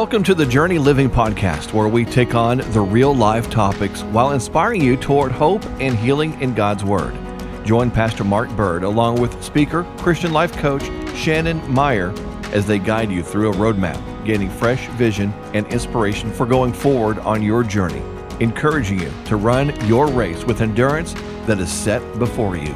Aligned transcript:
Welcome 0.00 0.24
to 0.24 0.34
the 0.34 0.46
Journey 0.46 0.78
Living 0.78 1.10
Podcast, 1.10 1.74
where 1.74 1.86
we 1.86 2.06
take 2.06 2.34
on 2.34 2.62
the 2.72 2.80
real 2.80 3.14
life 3.14 3.50
topics 3.50 4.02
while 4.04 4.32
inspiring 4.32 4.80
you 4.80 4.96
toward 4.96 5.30
hope 5.30 5.62
and 5.78 5.94
healing 5.94 6.40
in 6.40 6.54
God's 6.54 6.82
Word. 6.82 7.14
Join 7.66 7.90
Pastor 7.90 8.24
Mark 8.24 8.48
Burd 8.56 8.82
along 8.82 9.20
with 9.20 9.44
speaker, 9.44 9.84
Christian 9.98 10.32
life 10.32 10.56
coach 10.56 10.84
Shannon 11.14 11.60
Maier 11.68 12.18
as 12.54 12.66
they 12.66 12.78
guide 12.78 13.10
you 13.10 13.22
through 13.22 13.50
a 13.52 13.54
roadmap, 13.56 14.24
gaining 14.24 14.48
fresh 14.48 14.86
vision 14.92 15.34
and 15.52 15.66
inspiration 15.66 16.32
for 16.32 16.46
going 16.46 16.72
forward 16.72 17.18
on 17.18 17.42
your 17.42 17.62
journey, 17.62 18.02
encouraging 18.42 19.00
you 19.00 19.12
to 19.26 19.36
run 19.36 19.78
your 19.86 20.06
race 20.06 20.44
with 20.44 20.62
endurance 20.62 21.12
that 21.44 21.58
is 21.60 21.70
set 21.70 22.00
before 22.18 22.56
you 22.56 22.74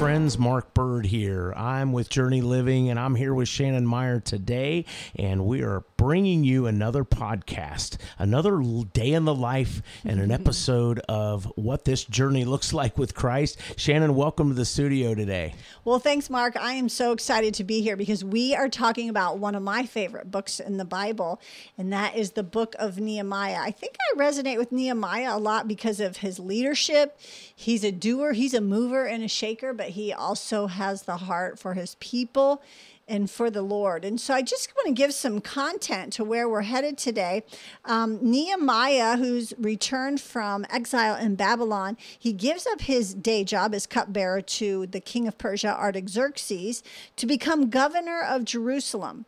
friends, 0.00 0.38
Mark 0.38 0.69
Burd 0.90 1.06
here. 1.06 1.52
I'm 1.56 1.92
with 1.92 2.08
Journey 2.08 2.40
Living 2.40 2.90
and 2.90 2.98
I'm 2.98 3.14
here 3.14 3.32
with 3.32 3.46
Shannon 3.46 3.86
Maier 3.86 4.24
today, 4.24 4.86
and 5.14 5.46
we 5.46 5.62
are 5.62 5.84
bringing 5.96 6.42
you 6.42 6.66
another 6.66 7.04
podcast, 7.04 7.96
another 8.18 8.60
day 8.92 9.12
in 9.12 9.24
the 9.24 9.34
life, 9.34 9.82
and 10.04 10.20
an 10.20 10.30
episode 10.32 10.98
of 11.08 11.44
what 11.54 11.84
this 11.84 12.02
journey 12.02 12.44
looks 12.44 12.72
like 12.72 12.98
with 12.98 13.14
Christ. 13.14 13.60
Shannon, 13.76 14.16
welcome 14.16 14.48
to 14.48 14.54
the 14.54 14.64
studio 14.64 15.14
today. 15.14 15.54
Well, 15.84 16.00
thanks, 16.00 16.28
Mark. 16.28 16.56
I 16.56 16.72
am 16.72 16.88
so 16.88 17.12
excited 17.12 17.54
to 17.54 17.64
be 17.64 17.82
here 17.82 17.96
because 17.96 18.24
we 18.24 18.56
are 18.56 18.68
talking 18.68 19.08
about 19.08 19.38
one 19.38 19.54
of 19.54 19.62
my 19.62 19.86
favorite 19.86 20.32
books 20.32 20.58
in 20.58 20.76
the 20.76 20.84
Bible, 20.84 21.40
and 21.78 21.92
that 21.92 22.16
is 22.16 22.32
the 22.32 22.42
book 22.42 22.74
of 22.80 22.98
Nehemiah. 22.98 23.60
I 23.60 23.70
think 23.70 23.94
I 24.12 24.18
resonate 24.18 24.58
with 24.58 24.72
Nehemiah 24.72 25.36
a 25.36 25.38
lot 25.38 25.68
because 25.68 26.00
of 26.00 26.16
his 26.16 26.40
leadership. 26.40 27.16
He's 27.54 27.84
a 27.84 27.92
doer, 27.92 28.32
he's 28.32 28.54
a 28.54 28.60
mover 28.60 29.06
and 29.06 29.22
a 29.22 29.28
shaker, 29.28 29.72
but 29.72 29.90
he 29.90 30.12
also 30.12 30.66
has 30.80 31.02
the 31.02 31.18
heart 31.18 31.58
for 31.58 31.74
his 31.74 31.94
people 32.00 32.62
and 33.06 33.30
for 33.30 33.50
the 33.50 33.60
Lord. 33.60 34.02
And 34.02 34.18
so 34.18 34.32
I 34.32 34.40
just 34.40 34.72
want 34.74 34.86
to 34.86 34.94
give 34.94 35.12
some 35.12 35.42
content 35.42 36.14
to 36.14 36.24
where 36.24 36.48
we're 36.48 36.62
headed 36.62 36.96
today. 36.96 37.42
Um, 37.84 38.18
Nehemiah, 38.22 39.18
who's 39.18 39.52
returned 39.58 40.22
from 40.22 40.64
exile 40.70 41.16
in 41.16 41.34
Babylon, 41.34 41.98
he 42.18 42.32
gives 42.32 42.66
up 42.66 42.80
his 42.80 43.12
day 43.12 43.44
job 43.44 43.74
as 43.74 43.86
cupbearer 43.86 44.40
to 44.40 44.86
the 44.86 45.00
king 45.00 45.28
of 45.28 45.36
Persia, 45.36 45.76
Artaxerxes, 45.76 46.82
to 47.16 47.26
become 47.26 47.68
governor 47.68 48.22
of 48.22 48.46
Jerusalem. 48.46 49.26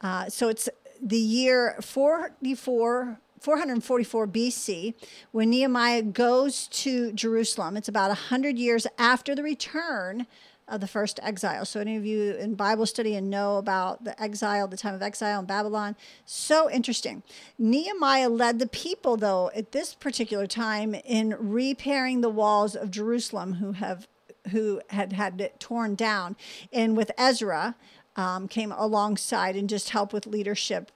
Uh, 0.00 0.28
so 0.28 0.48
it's 0.48 0.68
the 1.02 1.18
year 1.18 1.76
44 1.80 3.18
444 3.42 4.28
BC, 4.28 4.94
when 5.32 5.50
Nehemiah 5.50 6.02
goes 6.02 6.68
to 6.68 7.12
Jerusalem. 7.12 7.76
It's 7.76 7.88
about 7.88 8.08
100 8.08 8.56
years 8.56 8.86
after 8.98 9.34
the 9.34 9.42
return 9.42 10.28
of 10.72 10.80
the 10.80 10.86
first 10.86 11.20
exile. 11.22 11.64
So, 11.66 11.80
any 11.80 11.96
of 11.96 12.06
you 12.06 12.32
in 12.32 12.54
Bible 12.54 12.86
study 12.86 13.14
and 13.14 13.28
know 13.28 13.58
about 13.58 14.04
the 14.04 14.20
exile, 14.20 14.66
the 14.66 14.76
time 14.76 14.94
of 14.94 15.02
exile 15.02 15.40
in 15.40 15.46
Babylon, 15.46 15.94
so 16.24 16.70
interesting. 16.70 17.22
Nehemiah 17.58 18.30
led 18.30 18.58
the 18.58 18.66
people, 18.66 19.16
though, 19.18 19.50
at 19.54 19.72
this 19.72 19.94
particular 19.94 20.46
time 20.46 20.94
in 20.94 21.36
repairing 21.38 22.22
the 22.22 22.30
walls 22.30 22.74
of 22.74 22.90
Jerusalem, 22.90 23.54
who 23.54 23.72
have 23.72 24.08
who 24.50 24.80
had 24.88 25.12
had 25.12 25.40
it 25.40 25.60
torn 25.60 25.94
down, 25.94 26.36
and 26.72 26.96
with 26.96 27.12
Ezra 27.18 27.76
um, 28.16 28.48
came 28.48 28.72
alongside 28.72 29.54
and 29.54 29.68
just 29.68 29.90
help 29.90 30.12
with 30.12 30.26
leadership 30.26 30.90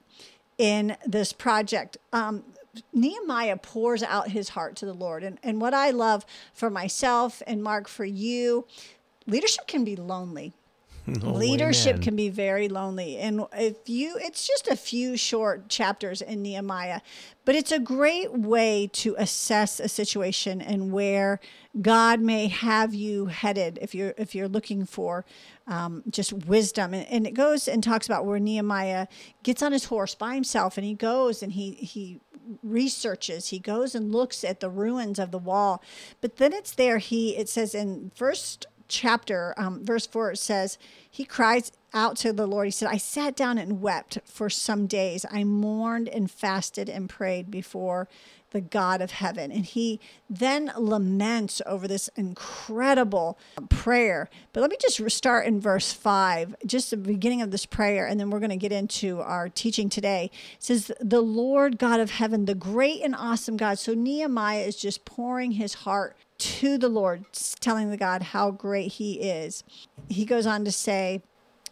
in 0.58 0.97
this 1.06 1.32
project. 1.34 1.98
Um, 2.12 2.44
Nehemiah 2.92 3.56
pours 3.56 4.02
out 4.02 4.30
his 4.30 4.50
heart 4.50 4.77
to 4.77 4.86
the 4.86 4.94
Lord. 4.94 5.22
And, 5.22 5.38
and 5.42 5.60
what 5.60 5.74
I 5.74 5.91
love 5.91 6.27
for 6.52 6.70
myself 6.70 7.42
and 7.47 7.62
Mark, 7.62 7.88
for 7.88 8.04
you, 8.04 8.66
leadership 9.27 9.66
can 9.66 9.84
be 9.84 9.96
lonely. 9.96 10.52
Oh, 11.22 11.30
leadership 11.30 12.02
can 12.02 12.16
be 12.16 12.28
very 12.28 12.69
lonely. 12.69 13.16
And 13.19 13.44
if 13.53 13.88
you, 13.88 14.19
it's 14.20 14.44
just 14.44 14.66
a 14.66 14.75
few 14.75 15.16
short 15.16 15.69
chapters 15.69 16.20
in 16.20 16.42
Nehemiah, 16.42 17.00
but 17.44 17.54
it's 17.54 17.70
a 17.70 17.78
great 17.78 18.32
way 18.32 18.91
to 18.94 19.15
assess 19.16 19.78
a 19.78 19.88
situation 19.88 20.60
and 20.60 20.91
where 20.91 21.38
God 21.81 22.20
may 22.20 22.48
have 22.48 22.92
you 22.92 23.26
headed 23.26 23.78
if 23.81 23.94
you're, 23.94 24.15
if 24.19 24.34
you're 24.34 24.48
looking 24.48 24.84
for 24.84 25.25
um, 25.69 26.03
just 26.10 26.32
wisdom. 26.32 26.92
And, 26.92 27.06
and 27.06 27.25
it 27.25 27.34
goes 27.34 27.69
and 27.69 27.84
talks 27.84 28.06
about 28.06 28.26
where 28.26 28.41
Nehemiah 28.41 29.06
gets 29.44 29.62
on 29.62 29.70
his 29.70 29.84
horse 29.84 30.16
by 30.16 30.34
himself 30.34 30.76
and 30.76 30.84
he 30.84 30.94
goes 30.94 31.41
and 31.41 31.53
he, 31.53 31.72
he 31.72 32.20
researches 32.62 33.48
he 33.48 33.59
goes 33.59 33.92
and 33.92 34.12
looks 34.12 34.44
at 34.44 34.60
the 34.60 34.70
ruins 34.70 35.19
of 35.19 35.32
the 35.32 35.38
wall 35.38 35.82
but 36.20 36.36
then 36.36 36.53
it's 36.53 36.72
there 36.76 36.98
he 36.98 37.36
it 37.36 37.48
says 37.48 37.75
in 37.75 38.12
first 38.15 38.66
chapter 38.88 39.54
um, 39.56 39.84
verse 39.84 40.06
4 40.06 40.32
it 40.32 40.38
says 40.38 40.78
he 41.10 41.24
cries 41.24 41.72
out 41.94 42.16
to 42.16 42.32
the 42.32 42.47
lord 42.47 42.66
he 42.66 42.70
said 42.70 42.88
i 42.88 42.97
sat 42.97 43.36
down 43.36 43.58
and 43.58 43.80
wept 43.80 44.19
for 44.24 44.50
some 44.50 44.86
days 44.86 45.24
i 45.30 45.44
mourned 45.44 46.08
and 46.08 46.30
fasted 46.30 46.88
and 46.88 47.08
prayed 47.08 47.50
before 47.50 48.08
the 48.56 48.60
God 48.62 49.00
of 49.02 49.10
heaven. 49.10 49.52
And 49.52 49.64
he 49.66 50.00
then 50.30 50.72
laments 50.76 51.60
over 51.66 51.86
this 51.86 52.08
incredible 52.16 53.38
prayer. 53.69 54.30
But 54.54 54.60
let 54.60 54.70
me 54.70 54.78
just 54.80 55.10
start 55.10 55.47
in 55.47 55.60
verse 55.60 55.92
five, 55.92 56.54
just 56.64 56.91
the 56.91 56.97
beginning 56.97 57.42
of 57.42 57.50
this 57.50 57.66
prayer, 57.66 58.06
and 58.06 58.18
then 58.18 58.30
we're 58.30 58.41
going 58.41 58.48
to 58.50 58.56
get 58.56 58.72
into 58.72 59.20
our 59.20 59.50
teaching 59.50 59.91
today. 59.91 60.30
It 60.54 60.62
says, 60.62 60.91
The 61.00 61.20
Lord 61.20 61.78
God 61.78 62.00
of 62.00 62.12
heaven, 62.12 62.47
the 62.47 62.54
great 62.54 63.03
and 63.03 63.14
awesome 63.14 63.58
God. 63.58 63.78
So 63.78 63.92
Nehemiah 63.94 64.62
is 64.62 64.76
just 64.76 65.04
pouring 65.04 65.53
his 65.53 65.74
heart 65.74 66.16
to 66.38 66.78
the 66.78 66.88
Lord, 66.88 67.24
telling 67.60 67.91
the 67.91 67.97
God 67.97 68.22
how 68.22 68.50
great 68.50 68.92
he 68.92 69.20
is. 69.20 69.64
He 70.08 70.24
goes 70.24 70.47
on 70.47 70.64
to 70.64 70.72
say, 70.72 71.22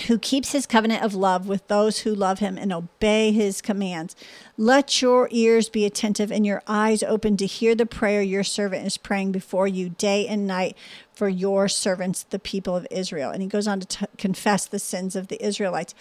who 0.06 0.18
keeps 0.18 0.52
his 0.52 0.66
covenant 0.66 1.02
of 1.02 1.14
love 1.14 1.46
with 1.46 1.66
those 1.68 2.00
who 2.00 2.14
love 2.14 2.40
him 2.40 2.58
and 2.58 2.72
obey 2.72 3.32
his 3.32 3.62
commands. 3.62 4.16
Let 4.56 5.00
your 5.00 5.28
ears 5.30 5.68
be 5.68 5.84
attentive 5.84 6.32
and 6.32 6.44
your 6.44 6.62
eyes 6.66 7.02
open 7.02 7.36
to 7.38 7.46
hear 7.46 7.74
the 7.74 7.86
prayer 7.86 8.20
your 8.20 8.44
servant 8.44 8.86
is 8.86 8.98
praying 8.98 9.32
before 9.32 9.68
you 9.68 9.90
day 9.90 10.26
and 10.26 10.46
night 10.46 10.76
for 11.12 11.28
your 11.28 11.68
servants, 11.68 12.24
the 12.24 12.38
people 12.38 12.76
of 12.76 12.86
Israel. 12.90 13.30
And 13.30 13.40
he 13.40 13.48
goes 13.48 13.68
on 13.68 13.80
to 13.80 13.86
t- 13.86 14.06
confess 14.18 14.66
the 14.66 14.80
sins 14.80 15.14
of 15.14 15.28
the 15.28 15.42
Israelites. 15.44 15.94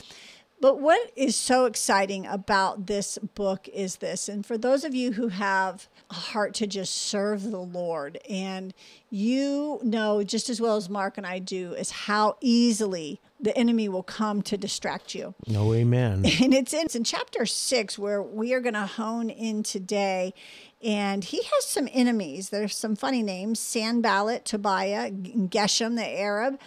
But 0.63 0.79
what 0.79 1.11
is 1.17 1.35
so 1.35 1.65
exciting 1.65 2.25
about 2.25 2.87
this 2.87 3.17
book 3.17 3.67
is 3.67 3.97
this. 3.97 4.29
And 4.29 4.45
for 4.45 4.57
those 4.57 4.85
of 4.85 4.95
you 4.95 5.11
who 5.11 5.27
have 5.27 5.89
a 6.09 6.13
heart 6.13 6.53
to 6.53 6.67
just 6.67 6.95
serve 6.95 7.51
the 7.51 7.59
Lord, 7.59 8.17
and 8.29 8.73
you 9.09 9.81
know 9.83 10.23
just 10.23 10.49
as 10.49 10.61
well 10.61 10.77
as 10.77 10.89
Mark 10.89 11.17
and 11.17 11.27
I 11.27 11.39
do, 11.39 11.73
is 11.73 11.91
how 11.91 12.37
easily 12.39 13.19
the 13.41 13.53
enemy 13.57 13.89
will 13.89 14.03
come 14.03 14.41
to 14.43 14.55
distract 14.55 15.13
you. 15.13 15.35
No, 15.47 15.73
amen. 15.73 16.23
And 16.41 16.53
it's 16.53 16.73
in, 16.73 16.85
it's 16.85 16.95
in 16.95 17.03
chapter 17.03 17.45
six 17.45 17.99
where 17.99 18.21
we 18.23 18.53
are 18.53 18.61
going 18.61 18.73
to 18.75 18.85
hone 18.85 19.29
in 19.29 19.63
today. 19.63 20.33
And 20.81 21.25
he 21.25 21.43
has 21.43 21.65
some 21.65 21.89
enemies. 21.91 22.51
There's 22.51 22.73
some 22.73 22.95
funny 22.95 23.21
names 23.21 23.59
Sanballat, 23.59 24.45
Tobiah, 24.45 25.11
Geshem, 25.11 25.97
the 25.97 26.07
Arab, 26.07 26.57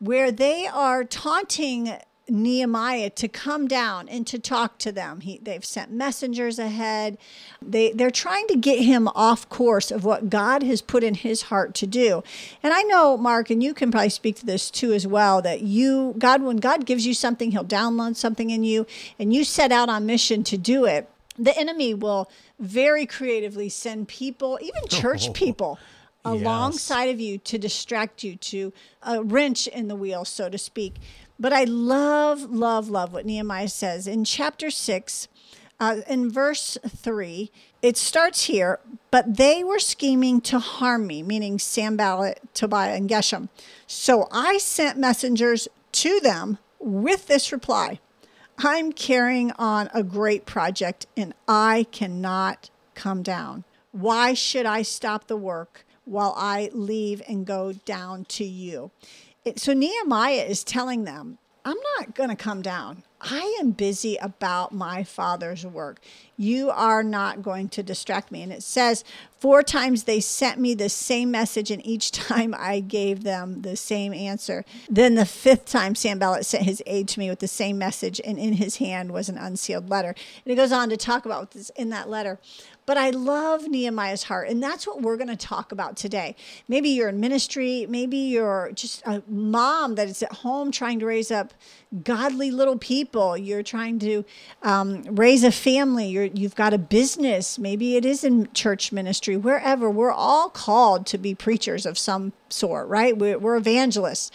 where 0.00 0.30
they 0.30 0.66
are 0.66 1.02
taunting 1.02 1.96
Nehemiah 2.28 3.10
to 3.10 3.28
come 3.28 3.66
down 3.68 4.08
and 4.08 4.26
to 4.26 4.38
talk 4.38 4.78
to 4.78 4.92
them. 4.92 5.20
He, 5.20 5.38
they've 5.38 5.64
sent 5.64 5.90
messengers 5.90 6.58
ahead. 6.58 7.18
They, 7.60 7.92
they're 7.92 8.10
trying 8.10 8.46
to 8.48 8.56
get 8.56 8.80
him 8.80 9.08
off 9.08 9.48
course 9.48 9.90
of 9.90 10.04
what 10.04 10.30
God 10.30 10.62
has 10.62 10.82
put 10.82 11.02
in 11.02 11.14
his 11.14 11.42
heart 11.42 11.74
to 11.76 11.86
do. 11.86 12.22
And 12.62 12.72
I 12.72 12.82
know, 12.82 13.16
Mark, 13.16 13.50
and 13.50 13.62
you 13.62 13.74
can 13.74 13.90
probably 13.90 14.10
speak 14.10 14.36
to 14.36 14.46
this 14.46 14.70
too 14.70 14.92
as 14.92 15.06
well, 15.06 15.42
that 15.42 15.62
you, 15.62 16.14
God, 16.18 16.42
when 16.42 16.58
God 16.58 16.86
gives 16.86 17.06
you 17.06 17.14
something, 17.14 17.50
he'll 17.50 17.64
download 17.64 18.16
something 18.16 18.50
in 18.50 18.64
you, 18.64 18.86
and 19.18 19.32
you 19.32 19.44
set 19.44 19.72
out 19.72 19.88
on 19.88 20.06
mission 20.06 20.44
to 20.44 20.58
do 20.58 20.84
it. 20.84 21.08
The 21.38 21.56
enemy 21.56 21.94
will 21.94 22.30
very 22.58 23.06
creatively 23.06 23.68
send 23.68 24.08
people, 24.08 24.58
even 24.60 24.82
church 24.88 25.28
oh, 25.28 25.32
people, 25.32 25.78
alongside 26.24 27.04
yes. 27.04 27.14
of 27.14 27.20
you 27.20 27.38
to 27.38 27.58
distract 27.58 28.24
you, 28.24 28.36
to 28.36 28.72
a 29.02 29.22
wrench 29.22 29.66
in 29.66 29.88
the 29.88 29.96
wheel, 29.96 30.24
so 30.24 30.48
to 30.48 30.58
speak. 30.58 30.94
But 31.38 31.52
I 31.52 31.64
love, 31.64 32.50
love, 32.50 32.88
love 32.88 33.12
what 33.12 33.26
Nehemiah 33.26 33.68
says 33.68 34.06
in 34.06 34.24
chapter 34.24 34.70
six, 34.70 35.28
uh, 35.78 36.00
in 36.08 36.30
verse 36.30 36.76
three. 36.88 37.52
It 37.80 37.96
starts 37.96 38.44
here, 38.44 38.80
but 39.12 39.36
they 39.36 39.62
were 39.62 39.78
scheming 39.78 40.40
to 40.42 40.58
harm 40.58 41.06
me, 41.06 41.22
meaning 41.22 41.58
Sanballat, 41.58 42.40
Tobiah, 42.54 42.96
and 42.96 43.08
Geshem. 43.08 43.48
So 43.86 44.26
I 44.32 44.58
sent 44.58 44.98
messengers 44.98 45.68
to 45.92 46.18
them 46.20 46.58
with 46.80 47.28
this 47.28 47.52
reply 47.52 48.00
I'm 48.60 48.90
carrying 48.92 49.52
on 49.52 49.88
a 49.94 50.02
great 50.02 50.44
project 50.44 51.06
and 51.16 51.32
I 51.46 51.86
cannot 51.92 52.70
come 52.96 53.22
down. 53.22 53.62
Why 53.92 54.34
should 54.34 54.66
I 54.66 54.82
stop 54.82 55.28
the 55.28 55.36
work 55.36 55.86
while 56.04 56.34
I 56.36 56.70
leave 56.72 57.22
and 57.28 57.46
go 57.46 57.72
down 57.72 58.24
to 58.24 58.44
you? 58.44 58.90
So 59.56 59.72
Nehemiah 59.72 60.44
is 60.48 60.64
telling 60.64 61.04
them, 61.04 61.38
I'm 61.64 61.76
not 61.98 62.14
going 62.14 62.30
to 62.30 62.36
come 62.36 62.62
down. 62.62 63.02
I 63.20 63.56
am 63.60 63.72
busy 63.72 64.16
about 64.16 64.72
my 64.72 65.02
Father's 65.02 65.66
work. 65.66 66.00
You 66.36 66.70
are 66.70 67.02
not 67.02 67.42
going 67.42 67.68
to 67.70 67.82
distract 67.82 68.30
me. 68.30 68.42
And 68.42 68.52
it 68.52 68.62
says, 68.62 69.04
Four 69.38 69.62
times 69.62 70.04
they 70.04 70.20
sent 70.20 70.58
me 70.58 70.74
the 70.74 70.88
same 70.88 71.30
message, 71.30 71.70
and 71.70 71.84
each 71.86 72.10
time 72.12 72.54
I 72.56 72.80
gave 72.80 73.24
them 73.24 73.62
the 73.62 73.76
same 73.76 74.14
answer. 74.14 74.64
Then 74.88 75.16
the 75.16 75.26
fifth 75.26 75.66
time, 75.66 75.94
Sanballat 75.94 76.46
sent 76.46 76.64
his 76.64 76.82
aide 76.86 77.08
to 77.08 77.18
me 77.18 77.28
with 77.28 77.40
the 77.40 77.48
same 77.48 77.76
message, 77.76 78.20
and 78.24 78.38
in 78.38 78.54
his 78.54 78.76
hand 78.76 79.12
was 79.12 79.28
an 79.28 79.36
unsealed 79.36 79.90
letter. 79.90 80.14
And 80.44 80.52
it 80.52 80.56
goes 80.56 80.72
on 80.72 80.88
to 80.90 80.96
talk 80.96 81.26
about 81.26 81.50
this 81.50 81.70
in 81.70 81.90
that 81.90 82.08
letter. 82.08 82.38
But 82.88 82.96
I 82.96 83.10
love 83.10 83.68
Nehemiah's 83.68 84.22
heart, 84.22 84.48
and 84.48 84.62
that's 84.62 84.86
what 84.86 85.02
we're 85.02 85.18
going 85.18 85.28
to 85.28 85.36
talk 85.36 85.72
about 85.72 85.94
today. 85.94 86.34
Maybe 86.68 86.88
you're 86.88 87.10
in 87.10 87.20
ministry, 87.20 87.84
maybe 87.86 88.16
you're 88.16 88.70
just 88.72 89.02
a 89.04 89.22
mom 89.28 89.96
that 89.96 90.08
is 90.08 90.22
at 90.22 90.32
home 90.32 90.72
trying 90.72 90.98
to 91.00 91.04
raise 91.04 91.30
up 91.30 91.52
godly 92.02 92.50
little 92.50 92.78
people. 92.78 93.36
You're 93.36 93.62
trying 93.62 93.98
to 93.98 94.24
um, 94.62 95.02
raise 95.02 95.44
a 95.44 95.52
family. 95.52 96.08
You're, 96.08 96.24
you've 96.24 96.54
got 96.54 96.72
a 96.72 96.78
business. 96.78 97.58
Maybe 97.58 97.96
it 97.96 98.06
is 98.06 98.24
in 98.24 98.50
church 98.54 98.90
ministry, 98.90 99.36
wherever. 99.36 99.90
We're 99.90 100.10
all 100.10 100.48
called 100.48 101.04
to 101.08 101.18
be 101.18 101.34
preachers 101.34 101.84
of 101.84 101.98
some 101.98 102.32
sort, 102.48 102.88
right? 102.88 103.18
We're, 103.18 103.38
we're 103.38 103.58
evangelists 103.58 104.30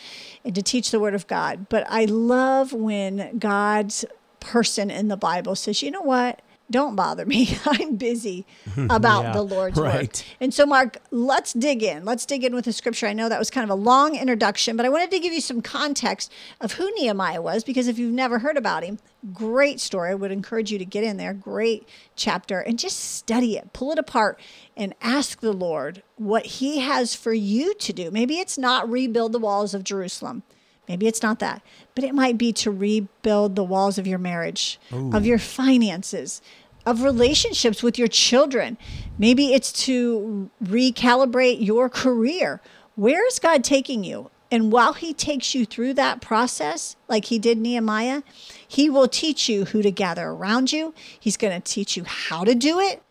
and 0.45 0.53
to 0.53 0.61
teach 0.61 0.91
the 0.91 0.99
word 0.99 1.15
of 1.15 1.25
God. 1.25 1.69
But 1.69 1.87
I 1.89 2.05
love 2.05 2.71
when 2.71 3.39
God's 3.39 4.05
person 4.39 4.91
in 4.91 5.07
the 5.07 5.17
Bible 5.17 5.55
says, 5.55 5.81
you 5.81 5.89
know 5.89 6.01
what? 6.01 6.42
Don't 6.71 6.95
bother 6.95 7.25
me. 7.25 7.57
I'm 7.65 7.95
busy 7.95 8.45
about 8.89 9.23
yeah, 9.23 9.33
the 9.33 9.41
Lord's 9.41 9.79
right. 9.79 10.01
work. 10.01 10.37
And 10.39 10.53
so, 10.53 10.65
Mark, 10.65 10.97
let's 11.11 11.53
dig 11.53 11.83
in. 11.83 12.05
Let's 12.05 12.25
dig 12.25 12.43
in 12.43 12.55
with 12.55 12.65
the 12.65 12.73
scripture. 12.73 13.07
I 13.07 13.13
know 13.13 13.29
that 13.29 13.39
was 13.39 13.49
kind 13.49 13.63
of 13.63 13.69
a 13.69 13.79
long 13.79 14.15
introduction, 14.15 14.75
but 14.75 14.85
I 14.85 14.89
wanted 14.89 15.11
to 15.11 15.19
give 15.19 15.33
you 15.33 15.41
some 15.41 15.61
context 15.61 16.31
of 16.61 16.73
who 16.73 16.91
Nehemiah 16.95 17.41
was 17.41 17.63
because 17.63 17.87
if 17.87 17.99
you've 17.99 18.13
never 18.13 18.39
heard 18.39 18.57
about 18.57 18.83
him, 18.83 18.99
great 19.33 19.79
story. 19.79 20.11
I 20.11 20.15
would 20.15 20.31
encourage 20.31 20.71
you 20.71 20.77
to 20.79 20.85
get 20.85 21.03
in 21.03 21.17
there. 21.17 21.33
Great 21.33 21.87
chapter 22.15 22.59
and 22.59 22.79
just 22.79 22.99
study 22.99 23.55
it, 23.57 23.73
pull 23.73 23.91
it 23.91 23.99
apart, 23.99 24.39
and 24.75 24.93
ask 25.01 25.39
the 25.39 25.53
Lord 25.53 26.03
what 26.17 26.45
He 26.45 26.79
has 26.79 27.15
for 27.15 27.33
you 27.33 27.73
to 27.75 27.93
do. 27.93 28.11
Maybe 28.11 28.39
it's 28.39 28.57
not 28.57 28.89
rebuild 28.89 29.31
the 29.31 29.39
walls 29.39 29.73
of 29.73 29.83
Jerusalem. 29.83 30.43
Maybe 30.87 31.07
it's 31.07 31.23
not 31.23 31.39
that, 31.39 31.61
but 31.95 32.03
it 32.03 32.13
might 32.13 32.37
be 32.37 32.51
to 32.53 32.71
rebuild 32.71 33.55
the 33.55 33.63
walls 33.63 33.97
of 33.97 34.05
your 34.05 34.19
marriage, 34.19 34.79
Ooh. 34.91 35.11
of 35.13 35.25
your 35.25 35.39
finances, 35.39 36.41
of 36.85 37.03
relationships 37.03 37.81
with 37.81 37.97
your 37.97 38.09
children. 38.09 38.77
Maybe 39.17 39.53
it's 39.53 39.71
to 39.85 40.49
recalibrate 40.63 41.65
your 41.65 41.89
career. 41.89 42.61
Where 42.95 43.25
is 43.27 43.39
God 43.39 43.63
taking 43.63 44.03
you? 44.03 44.29
And 44.51 44.71
while 44.71 44.93
He 44.93 45.13
takes 45.13 45.55
you 45.55 45.65
through 45.65 45.95
that 45.95 46.21
process, 46.21 46.95
like 47.07 47.25
He 47.25 47.39
did 47.39 47.57
Nehemiah, 47.57 48.21
He 48.67 48.89
will 48.89 49.07
teach 49.07 49.47
you 49.49 49.65
who 49.65 49.81
to 49.81 49.89
gather 49.89 50.27
around 50.27 50.71
you. 50.71 50.93
He's 51.19 51.37
going 51.37 51.59
to 51.59 51.73
teach 51.73 51.97
you 51.97 52.03
how 52.03 52.43
to 52.43 52.53
do 52.53 52.79
it. 52.79 53.01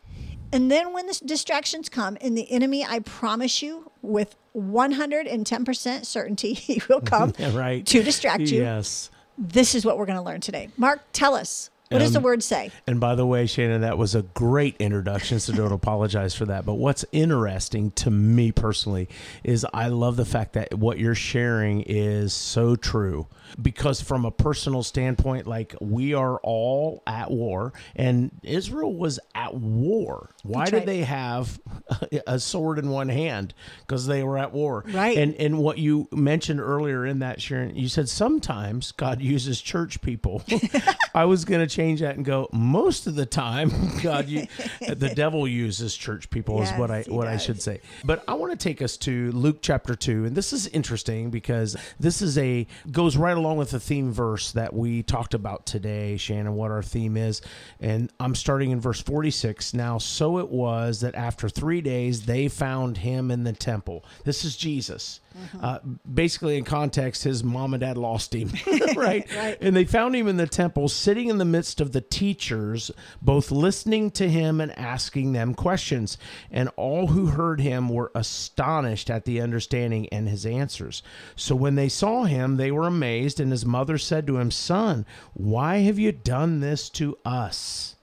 And 0.53 0.71
then 0.71 0.93
when 0.93 1.07
the 1.07 1.19
distractions 1.25 1.89
come, 1.89 2.19
and 2.21 2.37
the 2.37 2.49
enemy, 2.53 2.85
I 2.85 2.99
promise 2.99 3.63
you, 3.63 3.91
with 4.03 4.37
110% 4.57 6.07
certainty, 6.07 6.53
he 6.55 6.83
will 6.89 7.01
come 7.05 7.33
right. 7.53 7.85
to 7.87 8.03
distract 8.03 8.43
you. 8.43 8.61
Yes. 8.61 9.11
This 9.39 9.75
is 9.75 9.85
what 9.85 9.99
we're 9.99 10.07
going 10.07 10.19
to 10.19 10.25
learn 10.25 10.41
today. 10.41 10.69
Mark, 10.77 11.01
tell 11.13 11.35
us 11.35 11.71
what 11.93 11.99
does 11.99 12.13
the 12.13 12.21
word 12.21 12.43
say? 12.43 12.71
And 12.87 13.01
by 13.01 13.15
the 13.15 13.27
way, 13.27 13.47
Shannon, 13.47 13.83
that 13.83 13.99
was 13.99 14.15
a 14.15 14.23
great 14.23 14.77
introduction, 14.79 15.41
so 15.41 15.53
don't 15.53 15.73
apologize 15.73 16.35
for 16.35 16.47
that. 16.47 16.65
But 16.65 16.75
what's 16.75 17.05
interesting 17.13 17.91
to 17.93 18.11
me 18.11 18.53
personally 18.53 19.09
is 19.45 19.67
I 19.73 19.89
love 19.89 20.17
the 20.17 20.25
fact 20.25 20.55
that 20.55 20.75
what 20.75 20.99
you're 20.99 21.15
sharing 21.15 21.83
is 21.83 22.33
so 22.33 22.77
true. 22.77 23.27
Because 23.61 24.01
from 24.01 24.25
a 24.25 24.31
personal 24.31 24.83
standpoint, 24.83 25.47
like 25.47 25.75
we 25.81 26.15
are 26.15 26.39
all 26.43 27.03
at 27.07 27.31
war, 27.31 27.73
and 27.97 28.31
Israel 28.43 28.95
was 28.95 29.19
at 29.35 29.55
war. 29.55 30.31
Why 30.43 30.61
That's 30.61 30.71
did 30.71 30.77
right. 30.79 30.87
they 30.87 31.03
have 31.03 31.61
a 32.27 32.39
sword 32.39 32.79
in 32.79 32.91
one 32.91 33.09
hand? 33.09 33.55
Because 33.81 34.07
they 34.07 34.23
were 34.23 34.39
at 34.39 34.53
war. 34.53 34.85
Right. 34.89 35.17
And 35.17 35.35
and 35.35 35.59
what 35.59 35.79
you 35.79 36.09
mentioned 36.13 36.61
earlier 36.61 37.05
in 37.07 37.21
that, 37.21 37.41
Sharon, 37.41 37.77
you 37.77 37.89
said 37.89 38.09
sometimes 38.09 38.93
God 38.93 39.21
uses 39.33 39.61
church 39.61 40.01
people. 40.01 40.43
I 41.15 41.25
was 41.27 41.45
going 41.45 41.61
to 41.61 41.67
change 41.67 42.01
that 42.01 42.17
and 42.17 42.25
go 42.25 42.49
most 42.53 43.07
of 43.07 43.15
the 43.15 43.27
time 43.27 43.71
god 44.03 44.29
you, 44.29 44.47
the 44.87 45.13
devil 45.15 45.47
uses 45.47 45.97
church 45.97 46.31
people 46.31 46.59
yes, 46.59 46.73
is 46.73 46.79
what 46.79 46.91
i 46.91 47.03
what 47.09 47.25
does. 47.25 47.35
i 47.35 47.37
should 47.37 47.61
say 47.61 47.81
but 48.05 48.23
i 48.29 48.35
want 48.35 48.53
to 48.53 48.57
take 48.57 48.83
us 48.83 48.97
to 48.97 49.31
luke 49.33 49.59
chapter 49.63 49.95
2 49.95 50.27
and 50.27 50.37
this 50.37 50.53
is 50.53 50.67
interesting 50.69 51.31
because 51.31 51.77
this 51.99 52.23
is 52.23 52.39
a 52.39 52.67
goes 52.91 53.17
right 53.17 53.37
along 53.43 53.57
with 53.57 53.71
the 53.73 53.81
theme 53.81 54.13
verse 54.13 54.53
that 54.53 54.73
we 54.73 55.03
talked 55.03 55.35
about 55.35 55.67
today 55.67 56.17
shannon 56.17 56.55
what 56.55 56.71
our 56.71 56.83
theme 56.83 57.17
is. 57.17 57.43
And 57.81 58.13
i'm 58.21 58.35
starting 58.35 58.71
in 58.71 58.81
verse 58.81 59.01
46 59.01 59.75
now 59.75 59.99
so 59.99 60.39
it 60.39 60.49
was 60.49 61.01
that 61.01 61.15
after 61.17 61.49
three 61.49 61.81
days 61.81 62.27
they 62.27 62.47
found 62.47 62.99
him 62.99 63.31
in 63.31 63.45
the 63.45 63.53
temple. 63.53 64.05
This 64.25 64.45
is 64.45 64.57
jesus 64.57 65.21
Mm-hmm. 65.37 65.65
Uh, 65.65 65.79
basically, 66.13 66.57
in 66.57 66.65
context, 66.65 67.25
his 67.25 67.43
mom 67.43 67.75
and 67.75 67.81
dad 67.81 67.97
lost 67.97 68.35
him, 68.35 68.51
right? 68.97 69.29
right? 69.35 69.59
And 69.61 69.75
they 69.75 69.85
found 69.85 70.15
him 70.15 70.29
in 70.29 70.37
the 70.37 70.47
temple, 70.47 70.89
sitting 70.89 71.29
in 71.29 71.39
the 71.39 71.45
midst 71.45 71.81
of 71.81 71.93
the 71.93 72.01
teachers, 72.01 72.91
both 73.21 73.51
listening 73.51 74.11
to 74.13 74.29
him 74.29 74.61
and 74.61 74.77
asking 74.79 75.33
them 75.33 75.55
questions. 75.55 76.19
And 76.51 76.69
all 76.77 77.09
who 77.09 77.27
heard 77.27 77.61
him 77.61 77.89
were 77.89 78.11
astonished 78.15 79.11
at 79.11 79.25
the 79.25 79.41
understanding 79.41 80.09
and 80.11 80.29
his 80.29 80.47
answers. 80.47 81.03
So 81.37 81.55
when 81.55 81.75
they 81.75 81.89
saw 81.89 82.25
him, 82.25 82.57
they 82.57 82.71
were 82.71 82.87
amazed. 82.87 83.41
And 83.41 83.51
his 83.51 83.67
mother 83.67 83.99
said 83.99 84.27
to 84.27 84.39
him, 84.39 84.51
Son, 84.51 85.07
why 85.35 85.79
have 85.79 85.99
you 85.99 86.13
done 86.13 86.61
this 86.61 86.89
to 86.91 87.17
us? 87.25 87.97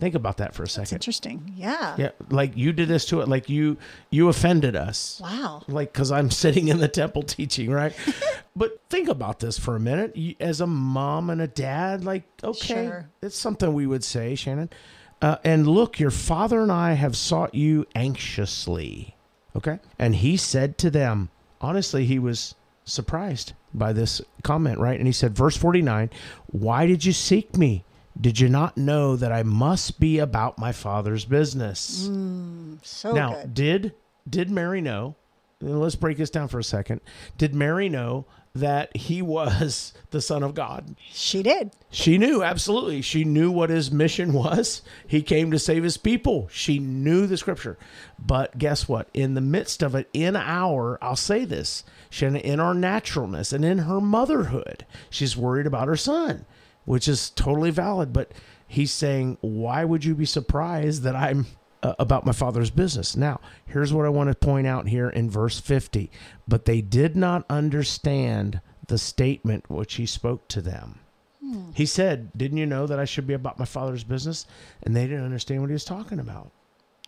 Think 0.00 0.14
about 0.14 0.38
that 0.38 0.54
for 0.54 0.62
a 0.62 0.68
second. 0.68 0.84
That's 0.84 0.92
interesting. 0.92 1.52
Yeah. 1.54 1.94
Yeah, 1.98 2.10
like 2.30 2.56
you 2.56 2.72
did 2.72 2.88
this 2.88 3.04
to 3.06 3.20
it. 3.20 3.28
Like 3.28 3.48
you 3.48 3.76
you 4.10 4.28
offended 4.28 4.74
us. 4.74 5.20
Wow. 5.22 5.62
Like 5.68 5.92
because 5.92 6.10
I'm 6.10 6.30
sitting 6.30 6.68
in 6.68 6.78
the 6.78 6.88
temple 6.88 7.22
teaching, 7.22 7.70
right? 7.70 7.94
but 8.56 8.80
think 8.88 9.08
about 9.08 9.40
this 9.40 9.58
for 9.58 9.76
a 9.76 9.80
minute. 9.80 10.16
As 10.40 10.60
a 10.60 10.66
mom 10.66 11.28
and 11.30 11.42
a 11.42 11.46
dad, 11.46 12.04
like 12.04 12.24
okay, 12.42 12.86
sure. 12.86 13.10
it's 13.20 13.36
something 13.36 13.72
we 13.74 13.86
would 13.86 14.02
say, 14.02 14.34
Shannon. 14.34 14.70
Uh, 15.20 15.36
and 15.44 15.68
look, 15.68 16.00
your 16.00 16.10
father 16.10 16.62
and 16.62 16.72
I 16.72 16.94
have 16.94 17.16
sought 17.16 17.54
you 17.54 17.86
anxiously. 17.94 19.14
Okay, 19.54 19.78
and 19.98 20.16
he 20.16 20.38
said 20.38 20.78
to 20.78 20.90
them, 20.90 21.28
honestly, 21.60 22.06
he 22.06 22.18
was 22.18 22.54
surprised 22.84 23.52
by 23.74 23.92
this 23.92 24.20
comment, 24.42 24.78
right? 24.78 24.98
And 24.98 25.06
he 25.06 25.12
said, 25.12 25.36
verse 25.36 25.56
49, 25.56 26.10
Why 26.46 26.86
did 26.86 27.04
you 27.04 27.12
seek 27.12 27.56
me? 27.56 27.84
Did 28.20 28.38
you 28.40 28.48
not 28.48 28.76
know 28.76 29.16
that 29.16 29.32
I 29.32 29.42
must 29.42 29.98
be 29.98 30.18
about 30.18 30.58
my 30.58 30.72
father's 30.72 31.24
business? 31.24 32.08
Mm, 32.08 32.84
so 32.84 33.12
now, 33.12 33.34
good. 33.34 33.54
did 33.54 33.94
did 34.28 34.50
Mary 34.50 34.80
know? 34.80 35.16
Let's 35.60 35.94
break 35.94 36.18
this 36.18 36.30
down 36.30 36.48
for 36.48 36.58
a 36.58 36.64
second. 36.64 37.00
Did 37.38 37.54
Mary 37.54 37.88
know 37.88 38.26
that 38.54 38.94
he 38.96 39.22
was 39.22 39.92
the 40.10 40.20
son 40.20 40.42
of 40.42 40.54
God? 40.54 40.96
She 41.10 41.42
did. 41.42 41.72
She 41.90 42.18
knew 42.18 42.42
absolutely. 42.42 43.00
She 43.00 43.24
knew 43.24 43.50
what 43.50 43.70
his 43.70 43.90
mission 43.90 44.32
was. 44.34 44.82
He 45.06 45.22
came 45.22 45.50
to 45.50 45.58
save 45.58 45.84
his 45.84 45.96
people. 45.96 46.48
She 46.52 46.78
knew 46.78 47.26
the 47.26 47.36
scripture. 47.36 47.78
But 48.18 48.58
guess 48.58 48.88
what? 48.88 49.08
In 49.14 49.34
the 49.34 49.40
midst 49.40 49.82
of 49.82 49.94
it, 49.94 50.08
in 50.12 50.36
our, 50.36 50.98
I'll 51.02 51.16
say 51.16 51.44
this, 51.44 51.84
in 52.20 52.60
our 52.60 52.74
naturalness 52.74 53.52
and 53.52 53.64
in 53.64 53.78
her 53.78 54.00
motherhood, 54.00 54.84
she's 55.10 55.36
worried 55.36 55.66
about 55.66 55.88
her 55.88 55.96
son 55.96 56.44
which 56.84 57.08
is 57.08 57.30
totally 57.30 57.70
valid. 57.70 58.12
But 58.12 58.32
he's 58.66 58.92
saying, 58.92 59.38
why 59.40 59.84
would 59.84 60.04
you 60.04 60.14
be 60.14 60.24
surprised 60.24 61.02
that 61.02 61.16
I'm 61.16 61.46
uh, 61.82 61.94
about 61.98 62.26
my 62.26 62.32
father's 62.32 62.70
business? 62.70 63.16
Now, 63.16 63.40
here's 63.66 63.92
what 63.92 64.06
I 64.06 64.10
want 64.10 64.30
to 64.30 64.34
point 64.34 64.66
out 64.66 64.88
here 64.88 65.08
in 65.08 65.30
verse 65.30 65.60
50. 65.60 66.10
But 66.46 66.64
they 66.64 66.80
did 66.80 67.16
not 67.16 67.44
understand 67.48 68.60
the 68.88 68.98
statement 68.98 69.70
which 69.70 69.94
he 69.94 70.06
spoke 70.06 70.48
to 70.48 70.60
them. 70.60 71.00
Hmm. 71.40 71.70
He 71.74 71.86
said, 71.86 72.30
Didn't 72.36 72.58
you 72.58 72.66
know 72.66 72.86
that 72.86 72.98
I 72.98 73.04
should 73.04 73.26
be 73.26 73.34
about 73.34 73.58
my 73.58 73.64
father's 73.64 74.04
business? 74.04 74.46
And 74.82 74.94
they 74.94 75.06
didn't 75.06 75.24
understand 75.24 75.60
what 75.60 75.70
he 75.70 75.74
was 75.74 75.84
talking 75.84 76.18
about. 76.18 76.50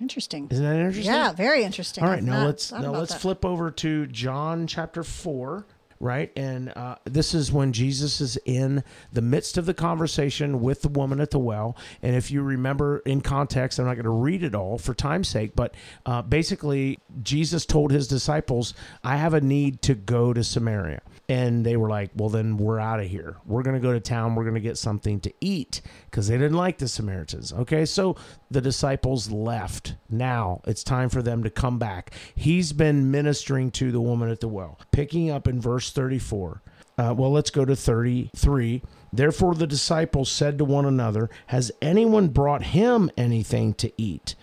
Interesting. 0.00 0.48
Isn't 0.50 0.64
that 0.64 0.76
interesting? 0.76 1.04
Yeah, 1.04 1.32
very 1.32 1.62
interesting. 1.62 2.02
All 2.02 2.10
right, 2.10 2.22
now 2.22 2.46
let's 2.46 2.72
now 2.72 2.90
let's 2.90 3.12
that. 3.12 3.20
flip 3.20 3.44
over 3.44 3.70
to 3.70 4.06
John 4.08 4.66
chapter 4.66 5.04
4 5.04 5.64
right? 6.04 6.30
And 6.36 6.70
uh, 6.76 6.96
this 7.04 7.32
is 7.34 7.50
when 7.50 7.72
Jesus 7.72 8.20
is 8.20 8.38
in 8.44 8.84
the 9.12 9.22
midst 9.22 9.56
of 9.56 9.64
the 9.64 9.72
conversation 9.72 10.60
with 10.60 10.82
the 10.82 10.88
woman 10.88 11.18
at 11.18 11.30
the 11.30 11.38
well. 11.38 11.76
And 12.02 12.14
if 12.14 12.30
you 12.30 12.42
remember 12.42 12.98
in 13.06 13.22
context, 13.22 13.78
I'm 13.78 13.86
not 13.86 13.94
going 13.94 14.04
to 14.04 14.10
read 14.10 14.42
it 14.42 14.54
all 14.54 14.76
for 14.76 14.92
time's 14.92 15.28
sake, 15.28 15.56
but 15.56 15.74
uh, 16.04 16.20
basically, 16.20 16.98
Jesus 17.22 17.64
told 17.64 17.90
his 17.90 18.06
disciples, 18.06 18.74
I 19.02 19.16
have 19.16 19.32
a 19.32 19.40
need 19.40 19.80
to 19.82 19.94
go 19.94 20.34
to 20.34 20.44
Samaria. 20.44 21.00
And 21.28 21.64
they 21.64 21.76
were 21.76 21.88
like, 21.88 22.10
well, 22.14 22.28
then 22.28 22.58
we're 22.58 22.78
out 22.78 23.00
of 23.00 23.06
here. 23.06 23.36
We're 23.46 23.62
going 23.62 23.74
to 23.74 23.80
go 23.80 23.92
to 23.92 24.00
town. 24.00 24.34
We're 24.34 24.44
going 24.44 24.54
to 24.54 24.60
get 24.60 24.76
something 24.76 25.20
to 25.20 25.32
eat 25.40 25.80
because 26.10 26.28
they 26.28 26.36
didn't 26.36 26.56
like 26.56 26.78
the 26.78 26.88
Samaritans. 26.88 27.52
Okay. 27.52 27.86
So 27.86 28.16
the 28.50 28.60
disciples 28.60 29.30
left. 29.30 29.94
Now 30.10 30.60
it's 30.66 30.84
time 30.84 31.08
for 31.08 31.22
them 31.22 31.42
to 31.42 31.50
come 31.50 31.78
back. 31.78 32.12
He's 32.34 32.72
been 32.72 33.10
ministering 33.10 33.70
to 33.72 33.90
the 33.90 34.00
woman 34.00 34.28
at 34.28 34.40
the 34.40 34.48
well, 34.48 34.78
picking 34.90 35.30
up 35.30 35.48
in 35.48 35.60
verse 35.60 35.90
34. 35.90 36.62
Uh, 36.96 37.14
well, 37.16 37.32
let's 37.32 37.50
go 37.50 37.64
to 37.64 37.74
33. 37.74 38.82
Therefore, 39.12 39.54
the 39.54 39.66
disciples 39.66 40.30
said 40.30 40.58
to 40.58 40.64
one 40.64 40.84
another, 40.86 41.28
Has 41.48 41.72
anyone 41.82 42.28
brought 42.28 42.62
him 42.62 43.10
anything 43.16 43.74
to 43.74 43.92
eat? 43.96 44.34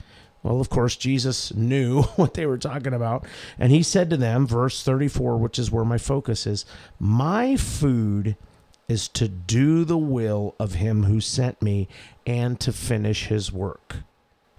Well, 0.44 0.60
of 0.60 0.70
course, 0.70 0.96
Jesus 0.96 1.54
knew 1.54 2.02
what 2.16 2.34
they 2.34 2.46
were 2.46 2.58
talking 2.58 2.94
about. 2.94 3.26
And 3.60 3.72
he 3.72 3.84
said 3.84 4.10
to 4.10 4.18
them, 4.18 4.48
verse 4.48 4.84
34, 4.84 5.38
which 5.38 5.60
is 5.60 5.72
where 5.72 5.86
my 5.86 5.98
focus 5.98 6.48
is 6.48 6.66
My 7.00 7.56
food 7.56 8.36
is 8.88 9.08
to 9.08 9.28
do 9.28 9.86
the 9.86 9.98
will 9.98 10.56
of 10.60 10.74
him 10.74 11.04
who 11.04 11.22
sent 11.22 11.62
me 11.62 11.88
and 12.26 12.60
to 12.60 12.74
finish 12.74 13.28
his 13.28 13.52
work. 13.52 13.98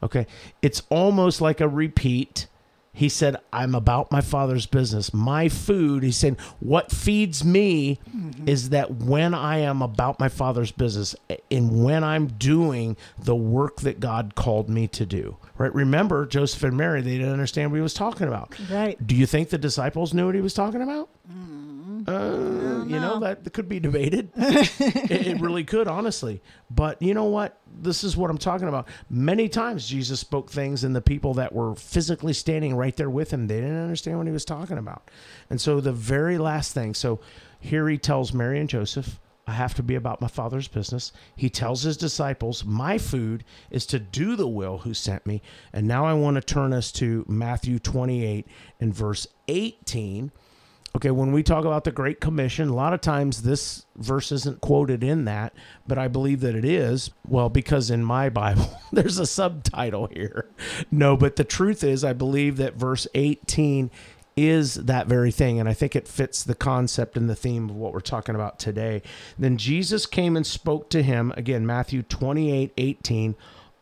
Okay. 0.03 0.27
It's 0.63 0.83
almost 0.89 1.41
like 1.41 1.61
a 1.61 1.69
repeat. 1.69 2.47
He 2.95 3.09
said, 3.09 3.37
I'm 3.53 3.75
about 3.75 4.13
my 4.13 4.21
father's 4.21 4.67
business. 4.67 5.15
My 5.15 5.49
food, 5.49 6.03
he's 6.03 6.19
saying, 6.19 6.37
what 6.61 6.93
feeds 6.93 7.43
me 7.43 7.99
mm-hmm. 8.15 8.47
is 8.47 8.69
that 8.69 8.91
when 8.91 9.33
I 9.33 9.59
am 9.59 9.81
about 9.81 10.21
my 10.21 10.29
father's 10.29 10.73
business 10.73 11.17
and 11.51 11.85
when 11.85 12.05
I'm 12.05 12.27
doing 12.27 12.99
the 13.19 13.35
work 13.35 13.81
that 13.81 13.99
God 13.99 14.35
called 14.35 14.69
me 14.69 14.89
to 14.89 15.07
do. 15.07 15.39
Right? 15.57 15.75
Remember, 15.75 16.27
Joseph 16.27 16.63
and 16.65 16.77
Mary, 16.77 17.01
they 17.01 17.17
didn't 17.17 17.33
understand 17.33 17.71
what 17.71 17.77
he 17.77 17.83
was 17.83 17.95
talking 17.95 18.29
about. 18.29 18.55
Right. 18.71 19.05
Do 19.07 19.15
you 19.15 19.25
think 19.25 19.49
the 19.49 19.59
disciples 19.59 20.13
knew 20.13 20.27
what 20.27 20.35
he 20.35 20.43
was 20.43 20.55
talking 20.55 20.83
about? 20.83 21.09
Uh, 22.07 22.85
you 22.87 22.99
know 23.01 23.21
that 23.21 23.53
could 23.53 23.69
be 23.69 23.81
debated. 23.81 24.31
it, 24.37 25.27
it, 25.27 25.41
really 25.41 25.65
could, 25.65 25.89
honestly. 25.89 26.43
But 26.71 27.01
you 27.01 27.15
know 27.15 27.25
what? 27.25 27.59
This 27.81 28.05
is 28.05 28.17
what 28.17 28.31
I'm 28.31 28.39
talking 28.39 28.69
about. 28.69 28.89
Many 29.09 29.49
times 29.49 29.89
Jesus 29.89 30.21
spoke 30.21 30.51
things, 30.51 30.85
and 30.85 30.95
the 30.95 31.01
people 31.01 31.35
that 31.35 31.53
were 31.53 31.75
physically 31.75 32.33
standing 32.33 32.75
right 32.75 32.97
there 32.97 33.11
with 33.11 33.31
him, 33.31 33.47
they 33.47 33.61
didn't 33.61 33.83
understand 33.83 34.19
what 34.19 34.27
he 34.27 34.33
was 34.33 34.45
talking 34.45 34.79
about. 34.79 35.11
And 35.51 35.61
so 35.61 35.81
the 35.81 35.93
very 35.93 36.39
last 36.39 36.73
thing. 36.73 36.95
So 36.95 37.21
here 37.61 37.89
he 37.89 37.99
tells 37.99 38.33
Mary 38.33 38.59
and 38.59 38.69
Joseph, 38.69 39.21
I 39.47 39.53
have 39.53 39.75
to 39.75 39.83
be 39.83 39.97
about 39.97 40.21
my 40.21 40.29
father's 40.29 40.69
business. 40.69 41.13
He 41.35 41.51
tells 41.51 41.83
his 41.83 41.97
disciples, 41.97 42.65
My 42.65 42.97
food 42.97 43.45
is 43.71 43.87
to 43.87 43.99
do 43.99 44.37
the 44.37 44.47
will 44.47 44.79
who 44.79 44.95
sent 44.95 45.27
me. 45.27 45.43
And 45.73 45.89
now 45.89 46.07
I 46.07 46.15
want 46.15 46.37
to 46.37 46.41
turn 46.41 46.73
us 46.73 46.93
to 46.93 47.25
Matthew 47.29 47.79
28 47.79 48.47
and 48.81 48.95
verse 48.95 49.27
18 49.49 50.31
Okay, 50.95 51.11
when 51.11 51.33
we 51.33 51.43
talk 51.43 51.65
about 51.65 51.85
the 51.85 51.91
Great 51.91 52.21
Commission, 52.21 52.69
a 52.69 52.75
lot 52.75 52.93
of 52.93 53.01
times 53.01 53.43
this 53.43 53.87
verse 53.97 54.31
isn't 54.31 54.61
quoted 54.61 55.03
in 55.03 55.25
that, 55.25 55.55
but 55.87 55.97
I 55.97 56.07
believe 56.07 56.41
that 56.41 56.55
it 56.55 56.67
is. 56.67 57.11
Well, 57.27 57.49
because 57.49 57.91
in 57.91 58.05
my 58.05 58.29
Bible, 58.31 58.79
there's 58.93 59.19
a 59.19 59.27
subtitle 59.27 60.09
here. 60.09 60.51
No, 60.91 61.17
but 61.17 61.37
the 61.37 61.45
truth 61.45 61.83
is, 61.83 62.05
I 62.05 62.13
believe 62.13 62.59
that 62.59 62.75
verse 62.75 63.07
18 63.15 63.91
is 64.37 64.75
that 64.75 65.07
very 65.07 65.31
thing. 65.31 65.59
And 65.59 65.69
I 65.69 65.73
think 65.73 65.97
it 65.97 66.09
fits 66.09 66.43
the 66.43 66.55
concept 66.55 67.17
and 67.17 67.29
the 67.29 67.35
theme 67.35 67.71
of 67.71 67.77
what 67.77 67.95
we're 67.95 68.01
talking 68.01 68.35
about 68.35 68.59
today. 68.59 69.03
Then 69.39 69.57
Jesus 69.57 70.05
came 70.05 70.37
and 70.37 70.47
spoke 70.47 70.91
to 70.91 71.03
him, 71.03 71.33
again, 71.37 71.67
Matthew 71.67 72.03
28 72.03 72.73
18. 72.77 73.35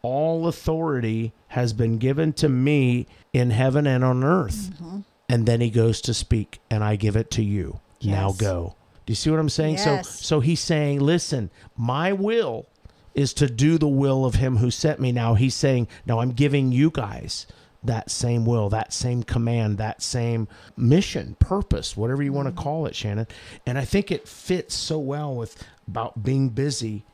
All 0.02 0.46
authority 0.46 1.32
has 1.48 1.72
been 1.72 1.98
given 1.98 2.32
to 2.34 2.48
me 2.48 3.06
in 3.32 3.50
heaven 3.50 3.86
and 3.86 4.04
on 4.04 4.24
earth. 4.24 4.70
Mm-hmm 4.74 5.00
and 5.30 5.46
then 5.46 5.60
he 5.60 5.70
goes 5.70 6.00
to 6.02 6.14
speak 6.14 6.60
and 6.70 6.82
I 6.82 6.96
give 6.96 7.16
it 7.16 7.30
to 7.32 7.42
you. 7.42 7.80
Yes. 8.00 8.16
Now 8.16 8.32
go. 8.32 8.75
Do 9.06 9.12
you 9.12 9.14
see 9.14 9.30
what 9.30 9.38
I'm 9.38 9.49
saying? 9.49 9.75
Yes. 9.75 10.08
So 10.08 10.25
so 10.25 10.40
he's 10.40 10.60
saying, 10.60 11.00
listen, 11.00 11.50
my 11.76 12.12
will 12.12 12.66
is 13.14 13.32
to 13.34 13.49
do 13.49 13.78
the 13.78 13.88
will 13.88 14.25
of 14.25 14.34
him 14.34 14.56
who 14.56 14.70
sent 14.70 15.00
me. 15.00 15.12
Now 15.12 15.34
he's 15.34 15.54
saying, 15.54 15.88
now 16.06 16.20
I'm 16.20 16.32
giving 16.32 16.72
you 16.72 16.90
guys 16.90 17.46
that 17.82 18.10
same 18.10 18.44
will, 18.44 18.68
that 18.70 18.92
same 18.92 19.22
command, 19.22 19.78
that 19.78 20.02
same 20.02 20.49
mission, 20.76 21.37
purpose, 21.38 21.96
whatever 21.96 22.22
you 22.22 22.32
want 22.32 22.46
to 22.46 22.52
mm-hmm. 22.52 22.62
call 22.62 22.87
it, 22.87 22.94
Shannon. 22.94 23.26
And 23.66 23.78
I 23.78 23.84
think 23.84 24.10
it 24.10 24.28
fits 24.28 24.75
so 24.75 24.99
well 24.99 25.34
with 25.34 25.64
about 25.88 26.22
being 26.22 26.50
busy 26.50 27.04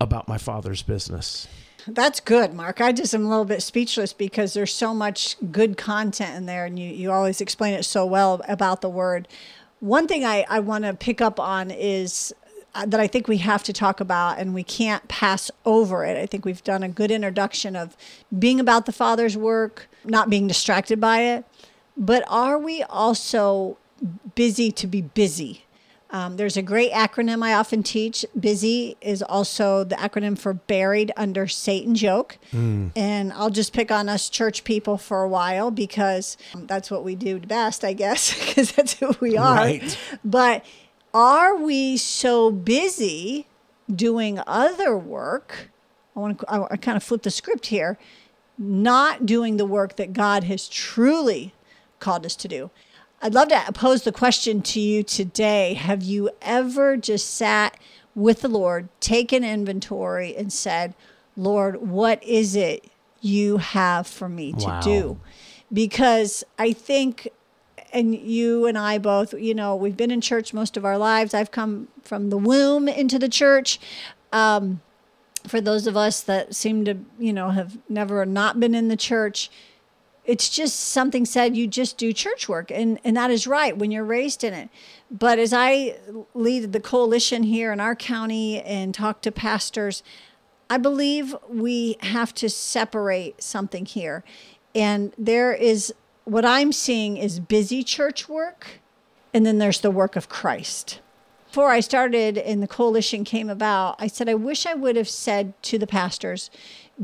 about 0.00 0.28
my 0.28 0.38
father's 0.38 0.82
business. 0.82 1.48
That's 1.86 2.20
good, 2.20 2.54
Mark. 2.54 2.80
I 2.80 2.92
just 2.92 3.14
am 3.14 3.26
a 3.26 3.28
little 3.28 3.44
bit 3.44 3.62
speechless 3.62 4.12
because 4.12 4.54
there's 4.54 4.72
so 4.72 4.94
much 4.94 5.36
good 5.50 5.76
content 5.76 6.36
in 6.36 6.46
there, 6.46 6.64
and 6.64 6.78
you, 6.78 6.88
you 6.88 7.10
always 7.10 7.40
explain 7.40 7.74
it 7.74 7.84
so 7.84 8.06
well 8.06 8.40
about 8.48 8.82
the 8.82 8.88
word. 8.88 9.26
One 9.80 10.06
thing 10.06 10.24
I, 10.24 10.44
I 10.48 10.60
want 10.60 10.84
to 10.84 10.94
pick 10.94 11.20
up 11.20 11.40
on 11.40 11.70
is 11.70 12.32
uh, 12.74 12.86
that 12.86 13.00
I 13.00 13.06
think 13.06 13.26
we 13.26 13.38
have 13.38 13.64
to 13.64 13.72
talk 13.72 14.00
about, 14.00 14.38
and 14.38 14.54
we 14.54 14.62
can't 14.62 15.06
pass 15.08 15.50
over 15.64 16.04
it. 16.04 16.16
I 16.16 16.26
think 16.26 16.44
we've 16.44 16.62
done 16.62 16.82
a 16.82 16.88
good 16.88 17.10
introduction 17.10 17.74
of 17.74 17.96
being 18.38 18.60
about 18.60 18.86
the 18.86 18.92
Father's 18.92 19.36
work, 19.36 19.88
not 20.04 20.30
being 20.30 20.46
distracted 20.46 21.00
by 21.00 21.22
it. 21.22 21.44
But 21.96 22.24
are 22.28 22.58
we 22.58 22.82
also 22.84 23.76
busy 24.34 24.70
to 24.72 24.86
be 24.86 25.02
busy? 25.02 25.64
Um, 26.12 26.36
there's 26.36 26.58
a 26.58 26.62
great 26.62 26.92
acronym 26.92 27.42
I 27.42 27.54
often 27.54 27.82
teach. 27.82 28.24
Busy 28.38 28.98
is 29.00 29.22
also 29.22 29.82
the 29.82 29.94
acronym 29.94 30.38
for 30.38 30.52
buried 30.52 31.10
under 31.16 31.48
Satan's 31.48 32.02
yoke. 32.02 32.36
Mm. 32.52 32.92
And 32.94 33.32
I'll 33.32 33.50
just 33.50 33.72
pick 33.72 33.90
on 33.90 34.10
us 34.10 34.28
church 34.28 34.62
people 34.62 34.98
for 34.98 35.22
a 35.22 35.28
while 35.28 35.70
because 35.70 36.36
that's 36.54 36.90
what 36.90 37.02
we 37.02 37.14
do 37.14 37.40
best, 37.40 37.82
I 37.82 37.94
guess, 37.94 38.38
because 38.46 38.72
that's 38.72 38.92
who 38.94 39.16
we 39.20 39.38
are. 39.38 39.56
Right. 39.56 39.98
But 40.22 40.66
are 41.14 41.56
we 41.56 41.96
so 41.96 42.50
busy 42.50 43.46
doing 43.90 44.38
other 44.46 44.96
work? 44.96 45.70
I 46.14 46.20
want 46.20 46.40
to 46.40 46.50
I, 46.50 46.72
I 46.72 46.76
kind 46.76 46.96
of 46.96 47.02
flip 47.02 47.22
the 47.22 47.30
script 47.30 47.66
here, 47.66 47.98
not 48.58 49.24
doing 49.24 49.56
the 49.56 49.64
work 49.64 49.96
that 49.96 50.12
God 50.12 50.44
has 50.44 50.68
truly 50.68 51.54
called 52.00 52.26
us 52.26 52.36
to 52.36 52.48
do. 52.48 52.70
I'd 53.24 53.34
love 53.34 53.48
to 53.48 53.64
pose 53.72 54.02
the 54.02 54.10
question 54.10 54.62
to 54.62 54.80
you 54.80 55.04
today. 55.04 55.74
Have 55.74 56.02
you 56.02 56.30
ever 56.42 56.96
just 56.96 57.32
sat 57.34 57.78
with 58.16 58.40
the 58.40 58.48
Lord, 58.48 58.88
taken 58.98 59.44
inventory, 59.44 60.34
and 60.34 60.52
said, 60.52 60.94
Lord, 61.36 61.88
what 61.88 62.20
is 62.24 62.56
it 62.56 62.90
you 63.20 63.58
have 63.58 64.08
for 64.08 64.28
me 64.28 64.52
to 64.54 64.66
wow. 64.66 64.80
do? 64.80 65.20
Because 65.72 66.42
I 66.58 66.72
think, 66.72 67.28
and 67.92 68.12
you 68.12 68.66
and 68.66 68.76
I 68.76 68.98
both, 68.98 69.34
you 69.34 69.54
know, 69.54 69.76
we've 69.76 69.96
been 69.96 70.10
in 70.10 70.20
church 70.20 70.52
most 70.52 70.76
of 70.76 70.84
our 70.84 70.98
lives. 70.98 71.32
I've 71.32 71.52
come 71.52 71.86
from 72.02 72.30
the 72.30 72.36
womb 72.36 72.88
into 72.88 73.20
the 73.20 73.28
church. 73.28 73.78
Um, 74.32 74.80
for 75.46 75.60
those 75.60 75.86
of 75.86 75.96
us 75.96 76.20
that 76.22 76.56
seem 76.56 76.84
to, 76.86 76.98
you 77.20 77.32
know, 77.32 77.50
have 77.50 77.78
never 77.88 78.26
not 78.26 78.58
been 78.58 78.74
in 78.74 78.88
the 78.88 78.96
church, 78.96 79.48
it's 80.24 80.48
just 80.48 80.78
something 80.78 81.24
said 81.24 81.56
you 81.56 81.66
just 81.66 81.98
do 81.98 82.12
church 82.12 82.48
work 82.48 82.70
and 82.70 82.98
and 83.04 83.16
that 83.16 83.30
is 83.30 83.46
right 83.46 83.76
when 83.76 83.90
you're 83.90 84.04
raised 84.04 84.44
in 84.44 84.52
it. 84.52 84.68
But 85.10 85.38
as 85.38 85.52
i 85.52 85.96
lead 86.34 86.72
the 86.72 86.80
coalition 86.80 87.42
here 87.44 87.72
in 87.72 87.80
our 87.80 87.96
county 87.96 88.60
and 88.62 88.94
talk 88.94 89.20
to 89.22 89.32
pastors 89.32 90.02
i 90.70 90.78
believe 90.78 91.34
we 91.48 91.96
have 92.00 92.34
to 92.34 92.48
separate 92.48 93.42
something 93.42 93.84
here. 93.86 94.24
And 94.74 95.12
there 95.18 95.52
is 95.52 95.92
what 96.24 96.44
i'm 96.44 96.72
seeing 96.72 97.16
is 97.16 97.40
busy 97.40 97.82
church 97.82 98.28
work 98.28 98.80
and 99.34 99.44
then 99.44 99.58
there's 99.58 99.80
the 99.80 99.90
work 99.90 100.14
of 100.16 100.28
christ. 100.28 101.00
Before 101.52 101.68
I 101.68 101.80
started 101.80 102.38
and 102.38 102.62
the 102.62 102.66
coalition 102.66 103.24
came 103.24 103.50
about, 103.50 103.96
I 103.98 104.06
said, 104.06 104.26
I 104.26 104.34
wish 104.34 104.64
I 104.64 104.72
would 104.72 104.96
have 104.96 105.08
said 105.08 105.52
to 105.64 105.78
the 105.78 105.86
pastors, 105.86 106.50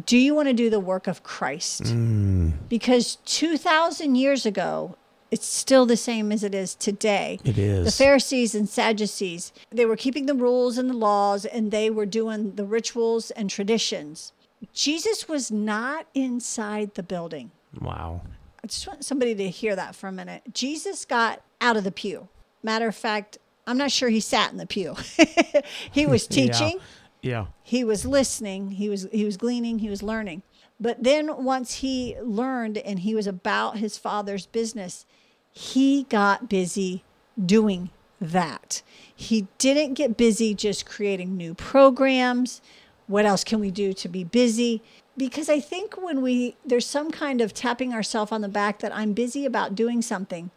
do 0.05 0.17
you 0.17 0.35
want 0.35 0.49
to 0.49 0.55
do 0.55 0.71
the 0.71 0.81
work 0.81 1.07
of 1.07 1.23
Christ? 1.23 1.85
Mm. 1.85 2.53
Because 2.69 3.17
2,000 3.27 4.15
years 4.15 4.47
ago, 4.47 4.97
it's 5.31 5.47
still 5.47 5.87
the 5.87 5.97
same 5.97 6.33
as 6.33 6.43
it 6.43 6.55
is 6.55 6.75
today. 6.75 7.39
It 7.45 7.59
is. 7.59 7.85
The 7.85 8.05
Pharisees 8.05 8.55
and 8.55 8.69
Sadducees, 8.69 9.53
they 9.71 9.85
were 9.85 9.97
keeping 9.97 10.27
the 10.27 10.35
rules 10.35 10.79
and 10.79 10.89
the 10.89 10.95
laws 10.95 11.45
and 11.45 11.71
they 11.71 11.91
were 11.91 12.07
doing 12.07 12.55
the 12.55 12.65
rituals 12.65 13.31
and 13.33 13.51
traditions. 13.51 14.33
Jesus 14.73 15.29
was 15.29 15.51
not 15.51 16.07
inside 16.15 16.95
the 16.95 17.03
building. 17.03 17.51
Wow. 17.81 18.23
I 18.63 18.67
just 18.67 18.87
want 18.87 19.05
somebody 19.05 19.35
to 19.35 19.49
hear 19.51 19.77
that 19.77 19.95
for 19.95 20.09
a 20.09 20.13
minute. 20.13 20.43
Jesus 20.53 21.05
got 21.05 21.43
out 21.61 21.77
of 21.77 21.85
the 21.85 21.93
pew. 21.93 22.29
Matter 22.63 22.89
of 22.89 22.97
fact, 22.97 23.39
I'm 23.67 23.79
not 23.79 23.91
sure 23.93 24.09
he 24.09 24.21
sat 24.21 24.51
in 24.51 24.57
the 24.59 24.67
pew. 24.67 24.97
he 25.93 26.07
was 26.07 26.27
teaching. 26.29 26.79
yeah. 26.79 26.85
Yeah. 27.21 27.47
He 27.63 27.85
was 27.85 28.07
listening, 28.07 28.73
he 28.73 28.89
was 28.89 29.09
he 29.13 29.25
was 29.25 29.37
gleaning, 29.37 29.81
he 29.81 29.91
was 29.91 30.03
learning. 30.03 30.43
But 30.81 31.03
then 31.03 31.45
once 31.45 31.77
he 31.77 32.17
learned 32.23 32.79
and 32.79 33.01
he 33.01 33.15
was 33.15 33.27
about 33.27 33.79
his 33.79 33.99
father's 33.99 34.47
business, 34.47 35.07
he 35.51 36.05
got 36.05 36.49
busy 36.49 37.03
doing 37.45 37.91
that. 38.21 38.83
He 39.15 39.49
didn't 39.59 39.95
get 39.95 40.17
busy 40.17 40.55
just 40.55 40.87
creating 40.87 41.37
new 41.37 41.55
programs. 41.55 42.61
What 43.07 43.25
else 43.25 43.43
can 43.43 43.59
we 43.59 43.71
do 43.71 43.93
to 43.95 44.09
be 44.09 44.23
busy? 44.23 44.83
Because 45.17 45.49
I 45.49 45.59
think 45.59 46.01
when 46.01 46.23
we 46.23 46.57
there's 46.65 46.87
some 46.87 47.11
kind 47.11 47.41
of 47.41 47.53
tapping 47.53 47.93
ourselves 47.93 48.31
on 48.31 48.43
the 48.43 48.49
back 48.49 48.79
that 48.79 48.95
I'm 48.95 49.13
busy 49.13 49.45
about 49.45 49.75
doing 49.75 50.03
something, 50.03 50.51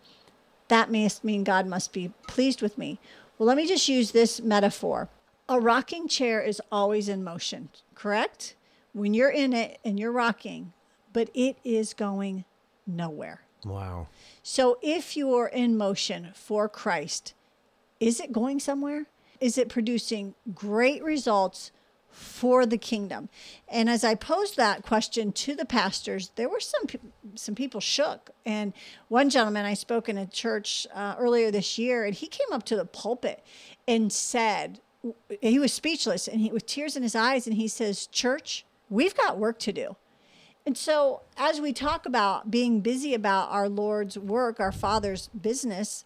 that 0.68 0.92
must 0.92 1.24
mean 1.24 1.44
God 1.44 1.66
must 1.66 1.94
be 1.94 2.14
pleased 2.28 2.62
with 2.62 2.78
me. 2.78 3.00
Well, 3.38 3.48
let 3.48 3.58
me 3.58 3.68
just 3.68 3.90
use 3.90 4.12
this 4.12 4.40
metaphor 4.40 5.10
a 5.52 5.60
rocking 5.60 6.08
chair 6.08 6.42
is 6.42 6.62
always 6.72 7.10
in 7.10 7.26
motion, 7.26 7.68
correct? 7.94 8.56
When 8.94 9.14
you're 9.14 9.30
in 9.30 9.52
it 9.52 9.80
and 9.84 10.00
you're 10.00 10.12
rocking, 10.12 10.72
but 11.12 11.30
it 11.34 11.58
is 11.66 11.94
going 11.94 12.46
nowhere. 12.88 13.42
Wow. 13.66 14.08
So 14.42 14.80
if 14.82 15.18
you're 15.18 15.48
in 15.48 15.78
motion 15.78 16.30
for 16.34 16.70
Christ, 16.70 17.34
is 18.00 18.22
it 18.22 18.32
going 18.32 18.62
somewhere? 18.62 19.08
Is 19.42 19.58
it 19.58 19.68
producing 19.68 20.36
great 20.56 21.04
results 21.04 21.72
for 22.10 22.66
the 22.66 22.78
kingdom? 22.78 23.28
And 23.68 23.90
as 23.90 24.06
I 24.06 24.16
posed 24.16 24.56
that 24.56 24.84
question 24.84 25.34
to 25.34 25.54
the 25.54 25.66
pastors, 25.66 26.32
there 26.38 26.48
were 26.48 26.62
some 26.62 26.86
some 27.36 27.56
people 27.56 27.82
shook. 27.82 28.30
And 28.46 28.72
one 29.10 29.30
gentleman 29.30 29.66
I 29.66 29.74
spoke 29.74 30.08
in 30.08 30.18
a 30.18 30.26
church 30.26 30.88
uh, 30.94 31.16
earlier 31.20 31.52
this 31.52 31.78
year, 31.78 32.06
and 32.06 32.16
he 32.16 32.28
came 32.28 32.54
up 32.54 32.64
to 32.64 32.78
the 32.78 32.86
pulpit 32.86 33.44
and 33.86 34.14
said 34.14 34.80
he 35.42 35.60
was 35.60 35.74
speechless 35.74 36.28
and 36.28 36.42
he 36.42 36.52
with 36.52 36.66
tears 36.66 36.96
in 36.96 37.04
his 37.04 37.16
eyes, 37.16 37.48
and 37.48 37.56
he 37.56 37.68
says, 37.68 38.08
"Church, 38.08 38.66
we've 38.90 39.16
got 39.16 39.38
work 39.38 39.60
to 39.60 39.74
do." 39.74 39.96
And 40.66 40.78
so, 40.78 41.22
as 41.38 41.60
we 41.60 41.74
talk 41.74 42.06
about 42.06 42.52
being 42.52 42.82
busy 42.82 43.14
about 43.14 43.50
our 43.50 43.68
Lord's 43.68 44.18
work, 44.18 44.60
our 44.60 44.72
Father's 44.72 45.30
business, 45.30 46.06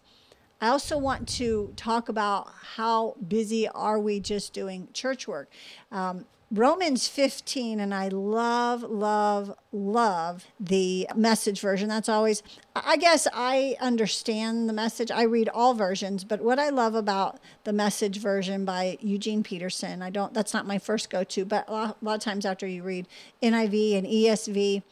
I 0.60 0.68
also 0.68 0.96
want 0.96 1.28
to 1.30 1.74
talk 1.76 2.08
about 2.08 2.50
how 2.76 3.16
busy 3.28 3.68
are 3.68 3.98
we 3.98 4.20
just 4.20 4.54
doing 4.54 4.88
church 4.94 5.28
work. 5.28 5.50
Um, 5.92 6.24
Romans 6.52 7.08
15, 7.08 7.80
and 7.80 7.92
I 7.92 8.06
love, 8.06 8.84
love, 8.84 9.52
love 9.72 10.46
the 10.60 11.08
message 11.16 11.60
version. 11.60 11.88
That's 11.88 12.08
always, 12.08 12.40
I 12.76 12.96
guess 12.96 13.26
I 13.34 13.76
understand 13.80 14.68
the 14.68 14.72
message. 14.72 15.10
I 15.10 15.22
read 15.22 15.48
all 15.48 15.74
versions, 15.74 16.22
but 16.22 16.40
what 16.40 16.60
I 16.60 16.68
love 16.70 16.94
about 16.94 17.40
the 17.64 17.72
message 17.72 18.18
version 18.18 18.64
by 18.64 18.96
Eugene 19.00 19.42
Peterson, 19.42 20.02
I 20.02 20.10
don't, 20.10 20.32
that's 20.34 20.54
not 20.54 20.68
my 20.68 20.78
first 20.78 21.10
go 21.10 21.24
to, 21.24 21.44
but 21.44 21.68
a 21.68 21.72
lot, 21.72 21.96
a 22.00 22.04
lot 22.04 22.14
of 22.14 22.20
times 22.20 22.46
after 22.46 22.64
you 22.64 22.84
read 22.84 23.08
NIV 23.42 23.98
and 23.98 24.06
ESV, 24.06 24.84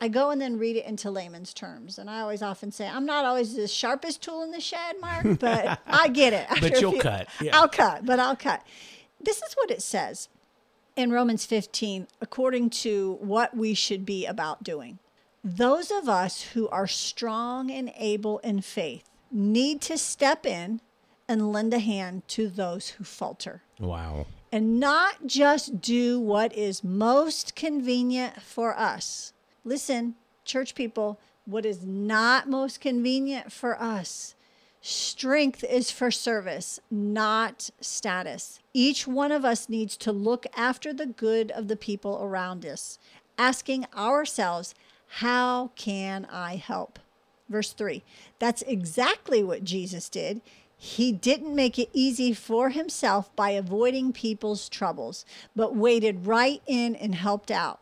I 0.00 0.08
go 0.08 0.30
and 0.30 0.40
then 0.40 0.58
read 0.58 0.76
it 0.76 0.86
into 0.86 1.10
layman's 1.10 1.52
terms. 1.52 1.98
And 1.98 2.08
I 2.08 2.20
always 2.20 2.40
often 2.40 2.72
say, 2.72 2.88
I'm 2.88 3.04
not 3.04 3.26
always 3.26 3.54
the 3.54 3.68
sharpest 3.68 4.22
tool 4.22 4.42
in 4.42 4.50
the 4.50 4.60
shed, 4.60 4.96
Mark, 4.98 5.38
but 5.38 5.78
I 5.86 6.08
get 6.08 6.32
it. 6.32 6.46
but 6.58 6.80
you'll 6.80 6.98
cut. 6.98 7.28
Yeah. 7.38 7.54
I'll 7.54 7.68
cut, 7.68 8.06
but 8.06 8.18
I'll 8.18 8.34
cut. 8.34 8.66
This 9.20 9.42
is 9.42 9.52
what 9.54 9.70
it 9.70 9.82
says 9.82 10.30
in 10.96 11.10
Romans 11.12 11.46
15 11.46 12.06
according 12.20 12.70
to 12.70 13.18
what 13.20 13.56
we 13.56 13.74
should 13.74 14.04
be 14.04 14.26
about 14.26 14.62
doing. 14.62 14.98
Those 15.44 15.90
of 15.90 16.08
us 16.08 16.42
who 16.54 16.68
are 16.68 16.86
strong 16.86 17.70
and 17.70 17.92
able 17.96 18.38
in 18.38 18.60
faith 18.60 19.08
need 19.30 19.80
to 19.82 19.98
step 19.98 20.46
in 20.46 20.80
and 21.28 21.52
lend 21.52 21.72
a 21.74 21.78
hand 21.78 22.22
to 22.28 22.48
those 22.48 22.90
who 22.90 23.04
falter. 23.04 23.62
Wow. 23.80 24.26
And 24.52 24.78
not 24.78 25.26
just 25.26 25.80
do 25.80 26.20
what 26.20 26.54
is 26.54 26.84
most 26.84 27.56
convenient 27.56 28.42
for 28.42 28.78
us. 28.78 29.32
Listen, 29.64 30.14
church 30.44 30.74
people, 30.74 31.18
what 31.46 31.64
is 31.64 31.84
not 31.84 32.48
most 32.48 32.80
convenient 32.80 33.50
for 33.50 33.80
us 33.80 34.34
Strength 34.84 35.62
is 35.62 35.92
for 35.92 36.10
service, 36.10 36.80
not 36.90 37.70
status. 37.80 38.58
Each 38.74 39.06
one 39.06 39.30
of 39.30 39.44
us 39.44 39.68
needs 39.68 39.96
to 39.98 40.10
look 40.10 40.44
after 40.56 40.92
the 40.92 41.06
good 41.06 41.52
of 41.52 41.68
the 41.68 41.76
people 41.76 42.18
around 42.20 42.66
us, 42.66 42.98
asking 43.38 43.86
ourselves, 43.96 44.74
How 45.06 45.70
can 45.76 46.26
I 46.32 46.56
help? 46.56 46.98
Verse 47.48 47.72
3 47.72 48.02
That's 48.40 48.62
exactly 48.62 49.44
what 49.44 49.62
Jesus 49.62 50.08
did. 50.08 50.40
He 50.76 51.12
didn't 51.12 51.54
make 51.54 51.78
it 51.78 51.90
easy 51.92 52.32
for 52.32 52.70
himself 52.70 53.34
by 53.36 53.50
avoiding 53.50 54.12
people's 54.12 54.68
troubles, 54.68 55.24
but 55.54 55.76
waded 55.76 56.26
right 56.26 56.60
in 56.66 56.96
and 56.96 57.14
helped 57.14 57.52
out. 57.52 57.78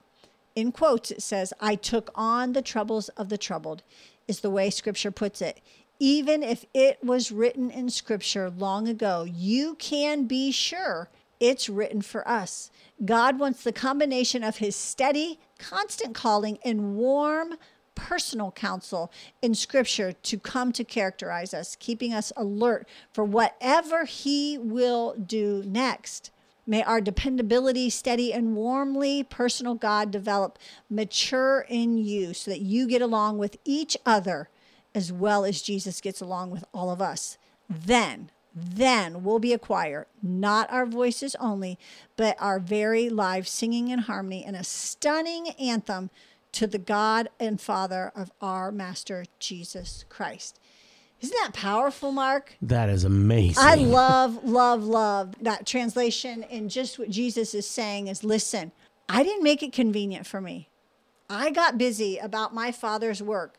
In 0.55 0.71
quotes, 0.71 1.11
it 1.11 1.23
says, 1.23 1.55
I 1.61 1.77
took 1.77 2.11
on 2.15 2.53
the 2.53 2.61
troubles 2.61 3.09
of 3.11 3.31
the 3.31 3.39
troubled, 3.39 3.83
is 4.29 4.41
the 4.41 4.51
way 4.51 4.69
scripture 4.69 5.11
puts 5.11 5.41
it 5.41 5.63
even 6.01 6.43
if 6.43 6.65
it 6.73 7.05
was 7.05 7.31
written 7.31 7.71
in 7.71 7.91
scripture 7.91 8.51
long 8.51 8.89
ago, 8.89 9.25
you 9.25 9.75
can 9.77 10.25
be 10.25 10.51
sure 10.51 11.11
it's 11.39 11.69
written 11.69 12.01
for 12.01 12.27
us. 12.27 12.71
God 13.05 13.39
wants 13.39 13.63
the 13.63 13.73
combination 13.73 14.43
of 14.43 14.57
his 14.57 14.75
steady, 14.75 15.39
constant 15.59 16.15
calling 16.15 16.59
and 16.65 16.97
warm, 16.97 17.55
personal 17.95 18.51
counsel 18.51 19.13
in 19.43 19.55
scripture 19.55 20.13
to 20.13 20.39
come 20.39 20.73
to 20.73 20.85
characterize 20.85 21.53
us, 21.53 21.77
keeping 21.79 22.15
us 22.15 22.33
alert 22.35 22.89
for 23.13 23.25
whatever 23.25 24.07
he 24.07 24.57
will 24.57 25.15
do 25.15 25.63
next. 25.67 26.31
May 26.67 26.83
our 26.83 27.01
dependability, 27.01 27.91
steady 27.91 28.33
and 28.33 28.55
warmly 28.55 29.23
personal 29.23 29.75
God 29.75 30.11
develop, 30.11 30.59
mature 30.89 31.67
in 31.69 31.99
you 31.99 32.33
so 32.33 32.51
that 32.51 32.61
you 32.61 32.87
get 32.87 33.03
along 33.03 33.37
with 33.39 33.59
each 33.65 33.99
other 34.07 34.49
as 34.95 35.13
well 35.13 35.45
as 35.45 35.63
Jesus 35.63 36.01
gets 36.01 36.21
along 36.21 36.51
with 36.51 36.65
all 36.75 36.91
of 36.91 37.01
us, 37.01 37.39
then, 37.69 38.31
then 38.55 39.23
we'll 39.23 39.39
be 39.39 39.53
a 39.53 39.59
choir, 39.59 40.07
not 40.23 40.71
our 40.73 40.87
voices 40.87 41.37
only, 41.39 41.79
but 42.17 42.37
our 42.41 42.59
very 42.59 43.09
lives 43.09 43.51
singing 43.51 43.89
in 43.89 44.01
harmony 44.01 44.45
in 44.45 44.55
a 44.55 44.65
stunning 44.65 45.51
anthem 45.51 46.11
to 46.53 46.67
the 46.67 46.79
God 46.79 47.29
and 47.39 47.61
Father 47.61 48.11
of 48.17 48.33
our 48.41 48.73
Master 48.73 49.25
Jesus 49.39 50.05
Christ. 50.09 50.59
Isn't 51.21 51.37
that 51.43 51.53
powerful, 51.53 52.13
Mark? 52.13 52.57
That 52.63 52.89
is 52.89 53.05
amazing. 53.05 53.63
I 53.63 53.75
love, 53.75 54.43
love, 54.43 54.83
love 54.85 55.35
that 55.43 55.67
translation. 55.67 56.45
And 56.45 56.71
just 56.71 56.99
what 56.99 57.11
Jesus 57.11 57.55
is 57.55 57.67
saying 57.69 58.09
is 58.09 58.25
listen, 58.25 58.73
I 59.09 59.23
didn't 59.23 59.43
make 59.43 59.63
it 59.63 59.73
convenient 59.73 60.27
for 60.27 60.41
me. 60.41 60.71
I 61.29 61.51
got 61.51 61.79
busy 61.79 62.17
about 62.17 62.55
my 62.55 62.73
Father's 62.73 63.23
work. 63.23 63.57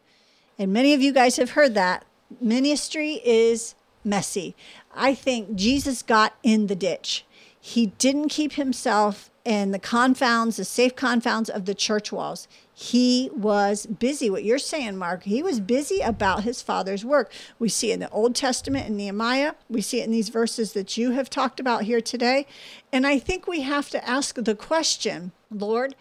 And 0.61 0.71
many 0.71 0.93
of 0.93 1.01
you 1.01 1.11
guys 1.11 1.37
have 1.37 1.49
heard 1.51 1.73
that. 1.73 2.05
Ministry 2.39 3.19
is 3.25 3.73
messy. 4.03 4.55
I 4.93 5.15
think 5.15 5.55
Jesus 5.55 6.03
got 6.03 6.35
in 6.43 6.67
the 6.67 6.75
ditch. 6.75 7.25
He 7.59 7.87
didn't 7.87 8.29
keep 8.29 8.53
himself 8.53 9.31
in 9.43 9.71
the 9.71 9.79
confounds, 9.79 10.57
the 10.57 10.65
safe 10.65 10.95
confounds 10.95 11.49
of 11.49 11.65
the 11.65 11.73
church 11.73 12.11
walls. 12.11 12.47
He 12.75 13.31
was 13.33 13.87
busy. 13.87 14.29
What 14.29 14.43
you're 14.43 14.59
saying, 14.59 14.97
Mark, 14.97 15.23
he 15.23 15.41
was 15.41 15.59
busy 15.59 15.99
about 15.99 16.43
his 16.43 16.61
father's 16.61 17.03
work. 17.03 17.31
We 17.57 17.67
see 17.67 17.91
in 17.91 17.99
the 17.99 18.09
Old 18.11 18.35
Testament 18.35 18.87
in 18.87 18.95
Nehemiah. 18.95 19.53
We 19.67 19.81
see 19.81 19.99
it 19.99 20.05
in 20.05 20.11
these 20.11 20.29
verses 20.29 20.73
that 20.73 20.95
you 20.95 21.09
have 21.09 21.27
talked 21.27 21.59
about 21.59 21.85
here 21.85 22.01
today. 22.01 22.45
And 22.93 23.07
I 23.07 23.17
think 23.17 23.47
we 23.47 23.61
have 23.61 23.89
to 23.89 24.07
ask 24.07 24.35
the 24.35 24.53
question 24.53 25.31
Lord, 25.49 25.95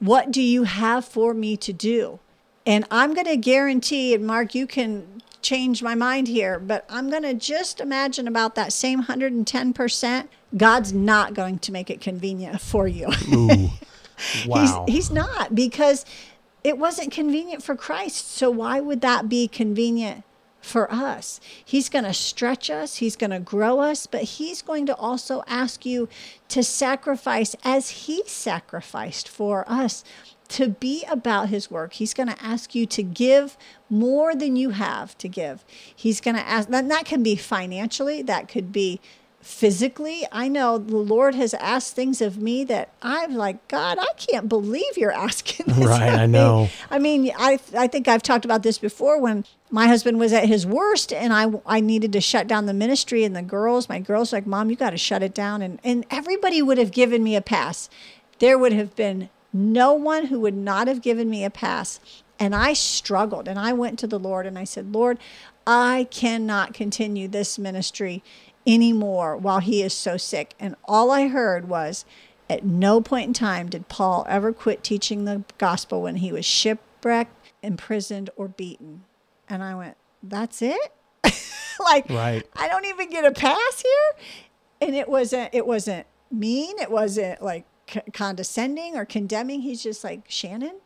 what 0.00 0.30
do 0.30 0.42
you 0.42 0.64
have 0.64 1.06
for 1.06 1.32
me 1.32 1.56
to 1.56 1.72
do? 1.72 2.18
And 2.66 2.86
I'm 2.90 3.14
going 3.14 3.26
to 3.26 3.36
guarantee, 3.36 4.14
and 4.14 4.26
Mark, 4.26 4.54
you 4.54 4.66
can 4.66 5.22
change 5.40 5.82
my 5.82 5.94
mind 5.94 6.28
here, 6.28 6.58
but 6.58 6.84
I'm 6.88 7.10
going 7.10 7.24
to 7.24 7.34
just 7.34 7.80
imagine 7.80 8.28
about 8.28 8.54
that 8.54 8.72
same 8.72 9.04
110%. 9.04 10.28
God's 10.56 10.92
not 10.92 11.34
going 11.34 11.58
to 11.60 11.72
make 11.72 11.90
it 11.90 12.00
convenient 12.00 12.60
for 12.60 12.86
you. 12.86 13.08
Ooh, 13.32 13.70
wow. 14.46 14.84
he's, 14.86 14.94
he's 14.94 15.10
not 15.10 15.54
because 15.54 16.06
it 16.62 16.78
wasn't 16.78 17.10
convenient 17.10 17.62
for 17.62 17.74
Christ. 17.74 18.30
So 18.30 18.50
why 18.50 18.80
would 18.80 19.00
that 19.00 19.28
be 19.28 19.48
convenient 19.48 20.24
for 20.62 20.90
us. 20.90 21.40
He's 21.62 21.88
going 21.88 22.04
to 22.04 22.14
stretch 22.14 22.70
us, 22.70 22.96
He's 22.96 23.16
going 23.16 23.30
to 23.30 23.40
grow 23.40 23.80
us, 23.80 24.06
but 24.06 24.22
He's 24.22 24.62
going 24.62 24.86
to 24.86 24.94
also 24.94 25.42
ask 25.46 25.84
you 25.84 26.08
to 26.48 26.62
sacrifice 26.62 27.54
as 27.64 27.90
He 27.90 28.22
sacrificed 28.26 29.28
for 29.28 29.64
us 29.68 30.04
to 30.52 30.68
be 30.68 31.04
about 31.10 31.48
his 31.48 31.70
work. 31.70 31.94
He's 31.94 32.14
going 32.14 32.28
to 32.28 32.42
ask 32.42 32.74
you 32.74 32.86
to 32.86 33.02
give 33.02 33.56
more 33.90 34.34
than 34.34 34.56
you 34.56 34.70
have 34.70 35.16
to 35.18 35.28
give. 35.28 35.64
He's 35.94 36.20
going 36.20 36.36
to 36.36 36.46
ask, 36.46 36.68
that, 36.68 36.88
that 36.88 37.04
can 37.04 37.22
be 37.22 37.36
financially, 37.36 38.22
that 38.22 38.48
could 38.48 38.72
be 38.72 39.00
physically. 39.42 40.24
I 40.30 40.48
know 40.48 40.78
the 40.78 40.96
Lord 40.96 41.34
has 41.34 41.52
asked 41.54 41.94
things 41.94 42.22
of 42.22 42.38
me 42.38 42.64
that 42.64 42.90
I'm 43.02 43.34
like, 43.34 43.66
God, 43.68 43.98
I 44.00 44.06
can't 44.16 44.48
believe 44.48 44.96
you're 44.96 45.12
asking 45.12 45.66
this. 45.66 45.78
Right, 45.78 46.12
I 46.12 46.26
know. 46.26 46.68
I 46.90 46.98
mean, 46.98 47.32
I 47.36 47.58
I 47.76 47.88
think 47.88 48.06
I've 48.08 48.22
talked 48.22 48.44
about 48.44 48.62
this 48.62 48.78
before 48.78 49.20
when 49.20 49.44
my 49.70 49.88
husband 49.88 50.18
was 50.18 50.32
at 50.32 50.46
his 50.46 50.64
worst 50.64 51.12
and 51.12 51.32
I 51.32 51.50
I 51.66 51.80
needed 51.80 52.12
to 52.12 52.20
shut 52.20 52.46
down 52.46 52.66
the 52.66 52.74
ministry 52.74 53.24
and 53.24 53.34
the 53.34 53.42
girls, 53.42 53.88
my 53.88 53.98
girls 53.98 54.32
like, 54.32 54.46
"Mom, 54.46 54.70
you 54.70 54.76
got 54.76 54.90
to 54.90 54.98
shut 54.98 55.22
it 55.22 55.34
down." 55.34 55.60
And 55.60 55.80
and 55.82 56.06
everybody 56.10 56.62
would 56.62 56.78
have 56.78 56.92
given 56.92 57.22
me 57.24 57.34
a 57.34 57.42
pass. 57.42 57.90
There 58.38 58.56
would 58.58 58.72
have 58.72 58.94
been 58.94 59.28
no 59.52 59.92
one 59.92 60.26
who 60.26 60.40
would 60.40 60.56
not 60.56 60.88
have 60.88 61.02
given 61.02 61.28
me 61.28 61.44
a 61.44 61.50
pass. 61.50 62.00
And 62.38 62.54
I 62.54 62.72
struggled 62.72 63.46
and 63.46 63.58
I 63.58 63.72
went 63.72 63.98
to 64.00 64.06
the 64.06 64.18
Lord 64.18 64.46
and 64.46 64.58
I 64.58 64.64
said, 64.64 64.92
Lord, 64.92 65.18
I 65.66 66.08
cannot 66.10 66.74
continue 66.74 67.28
this 67.28 67.58
ministry 67.58 68.22
anymore 68.66 69.36
while 69.36 69.60
he 69.60 69.82
is 69.82 69.92
so 69.92 70.16
sick. 70.16 70.54
And 70.58 70.74
all 70.84 71.10
I 71.10 71.28
heard 71.28 71.68
was, 71.68 72.04
at 72.50 72.64
no 72.64 73.00
point 73.00 73.28
in 73.28 73.32
time 73.32 73.68
did 73.68 73.88
Paul 73.88 74.26
ever 74.28 74.52
quit 74.52 74.82
teaching 74.82 75.24
the 75.24 75.44
gospel 75.58 76.02
when 76.02 76.16
he 76.16 76.32
was 76.32 76.44
shipwrecked, 76.44 77.52
imprisoned, 77.62 78.30
or 78.36 78.48
beaten. 78.48 79.04
And 79.48 79.62
I 79.62 79.74
went, 79.74 79.96
That's 80.22 80.60
it? 80.62 80.92
like 81.80 82.08
right. 82.10 82.46
I 82.56 82.68
don't 82.68 82.84
even 82.86 83.08
get 83.08 83.24
a 83.24 83.32
pass 83.32 83.82
here. 83.82 84.26
And 84.80 84.96
it 84.96 85.08
wasn't 85.08 85.54
it 85.54 85.66
wasn't 85.66 86.06
mean. 86.30 86.78
It 86.78 86.90
wasn't 86.90 87.42
like 87.42 87.64
condescending 88.12 88.96
or 88.96 89.04
condemning. 89.04 89.62
He's 89.62 89.82
just 89.82 90.04
like, 90.04 90.22
Shannon, 90.28 90.76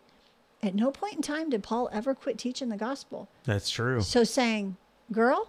at 0.62 0.74
no 0.74 0.90
point 0.90 1.14
in 1.14 1.22
time 1.22 1.50
did 1.50 1.62
Paul 1.62 1.88
ever 1.92 2.14
quit 2.14 2.38
teaching 2.38 2.68
the 2.68 2.76
gospel. 2.76 3.28
That's 3.44 3.70
true. 3.70 4.00
So 4.00 4.24
saying, 4.24 4.76
girl, 5.12 5.48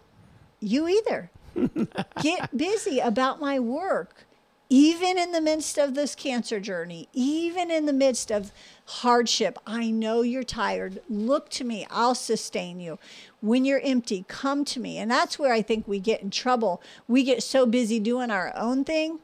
you 0.60 0.88
either. 0.88 1.32
Get 2.22 2.56
busy 2.56 3.00
about 3.00 3.40
my 3.40 3.60
work. 3.60 4.26
Even 4.70 5.18
in 5.18 5.32
the 5.32 5.40
midst 5.40 5.78
of 5.78 5.96
this 5.96 6.14
cancer 6.14 6.60
journey, 6.60 7.08
even 7.14 7.72
in 7.72 7.86
the 7.86 7.94
midst 7.94 8.30
of 8.30 8.52
hardship, 8.86 9.58
I 9.66 9.90
know 9.92 10.24
you're 10.24 10.44
tired. 10.44 11.02
Look 11.10 11.50
to 11.52 11.64
me. 11.64 11.88
I'll 11.90 12.16
sustain 12.16 12.82
you. 12.82 13.00
When 13.40 13.64
you're 13.64 13.80
empty, 13.82 14.26
come 14.28 14.66
to 14.66 14.82
me. 14.82 14.98
And 14.98 15.10
that's 15.10 15.40
where 15.40 15.54
I 15.54 15.62
think 15.62 15.88
we 15.88 16.00
get 16.00 16.22
in 16.22 16.32
trouble. 16.32 16.82
We 17.08 17.24
get 17.24 17.44
so 17.44 17.66
busy 17.66 17.98
doing 17.98 18.30
our 18.30 18.54
own 18.58 18.84
thing 18.84 19.20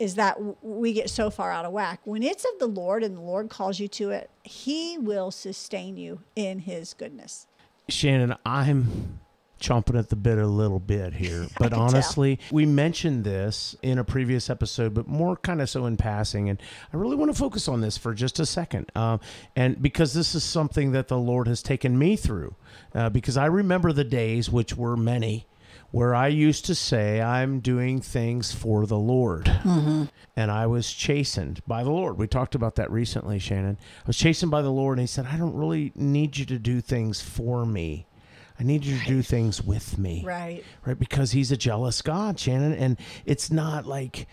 is 0.00 0.14
that 0.14 0.38
we 0.64 0.94
get 0.94 1.10
so 1.10 1.30
far 1.30 1.52
out 1.52 1.66
of 1.66 1.72
whack. 1.72 2.00
When 2.04 2.22
it's 2.22 2.44
of 2.44 2.58
the 2.58 2.66
Lord 2.66 3.04
and 3.04 3.16
the 3.16 3.20
Lord 3.20 3.50
calls 3.50 3.78
you 3.78 3.86
to 3.88 4.10
it, 4.10 4.30
He 4.42 4.96
will 4.98 5.30
sustain 5.30 5.96
you 5.98 6.22
in 6.34 6.60
His 6.60 6.94
goodness. 6.94 7.46
Shannon, 7.88 8.34
I'm 8.46 9.20
chomping 9.60 9.98
at 9.98 10.08
the 10.08 10.16
bit 10.16 10.38
a 10.38 10.46
little 10.46 10.78
bit 10.80 11.12
here, 11.12 11.46
but 11.58 11.74
honestly, 11.74 12.36
tell. 12.36 12.46
we 12.50 12.64
mentioned 12.64 13.24
this 13.24 13.76
in 13.82 13.98
a 13.98 14.04
previous 14.04 14.48
episode, 14.48 14.94
but 14.94 15.06
more 15.06 15.36
kind 15.36 15.60
of 15.60 15.68
so 15.68 15.84
in 15.84 15.98
passing. 15.98 16.48
And 16.48 16.60
I 16.94 16.96
really 16.96 17.16
want 17.16 17.30
to 17.30 17.38
focus 17.38 17.68
on 17.68 17.82
this 17.82 17.98
for 17.98 18.14
just 18.14 18.40
a 18.40 18.46
second, 18.46 18.90
uh, 18.96 19.18
and 19.54 19.82
because 19.82 20.14
this 20.14 20.34
is 20.34 20.42
something 20.42 20.92
that 20.92 21.08
the 21.08 21.18
Lord 21.18 21.46
has 21.46 21.62
taken 21.62 21.98
me 21.98 22.16
through, 22.16 22.54
uh, 22.94 23.10
because 23.10 23.36
I 23.36 23.46
remember 23.46 23.92
the 23.92 24.04
days, 24.04 24.48
which 24.48 24.74
were 24.78 24.96
many, 24.96 25.46
where 25.90 26.14
I 26.14 26.28
used 26.28 26.66
to 26.66 26.74
say, 26.74 27.20
I'm 27.20 27.60
doing 27.60 28.00
things 28.00 28.52
for 28.52 28.86
the 28.86 28.98
Lord. 28.98 29.46
Mm-hmm. 29.46 30.04
And 30.36 30.50
I 30.50 30.66
was 30.66 30.92
chastened 30.92 31.60
by 31.66 31.82
the 31.82 31.90
Lord. 31.90 32.16
We 32.16 32.26
talked 32.26 32.54
about 32.54 32.76
that 32.76 32.90
recently, 32.90 33.38
Shannon. 33.38 33.76
I 33.80 34.06
was 34.06 34.16
chastened 34.16 34.50
by 34.50 34.62
the 34.62 34.70
Lord, 34.70 34.98
and 34.98 35.02
He 35.02 35.06
said, 35.06 35.26
I 35.26 35.36
don't 35.36 35.54
really 35.54 35.92
need 35.94 36.36
you 36.38 36.46
to 36.46 36.58
do 36.58 36.80
things 36.80 37.20
for 37.20 37.66
me. 37.66 38.06
I 38.58 38.62
need 38.62 38.84
you 38.84 38.98
to 38.98 39.04
do 39.04 39.22
things 39.22 39.62
with 39.62 39.98
me. 39.98 40.22
Right. 40.24 40.62
Right. 40.84 40.98
Because 40.98 41.32
He's 41.32 41.50
a 41.50 41.56
jealous 41.56 42.02
God, 42.02 42.38
Shannon. 42.38 42.74
And 42.74 42.96
it's 43.24 43.50
not 43.50 43.86
like, 43.86 44.28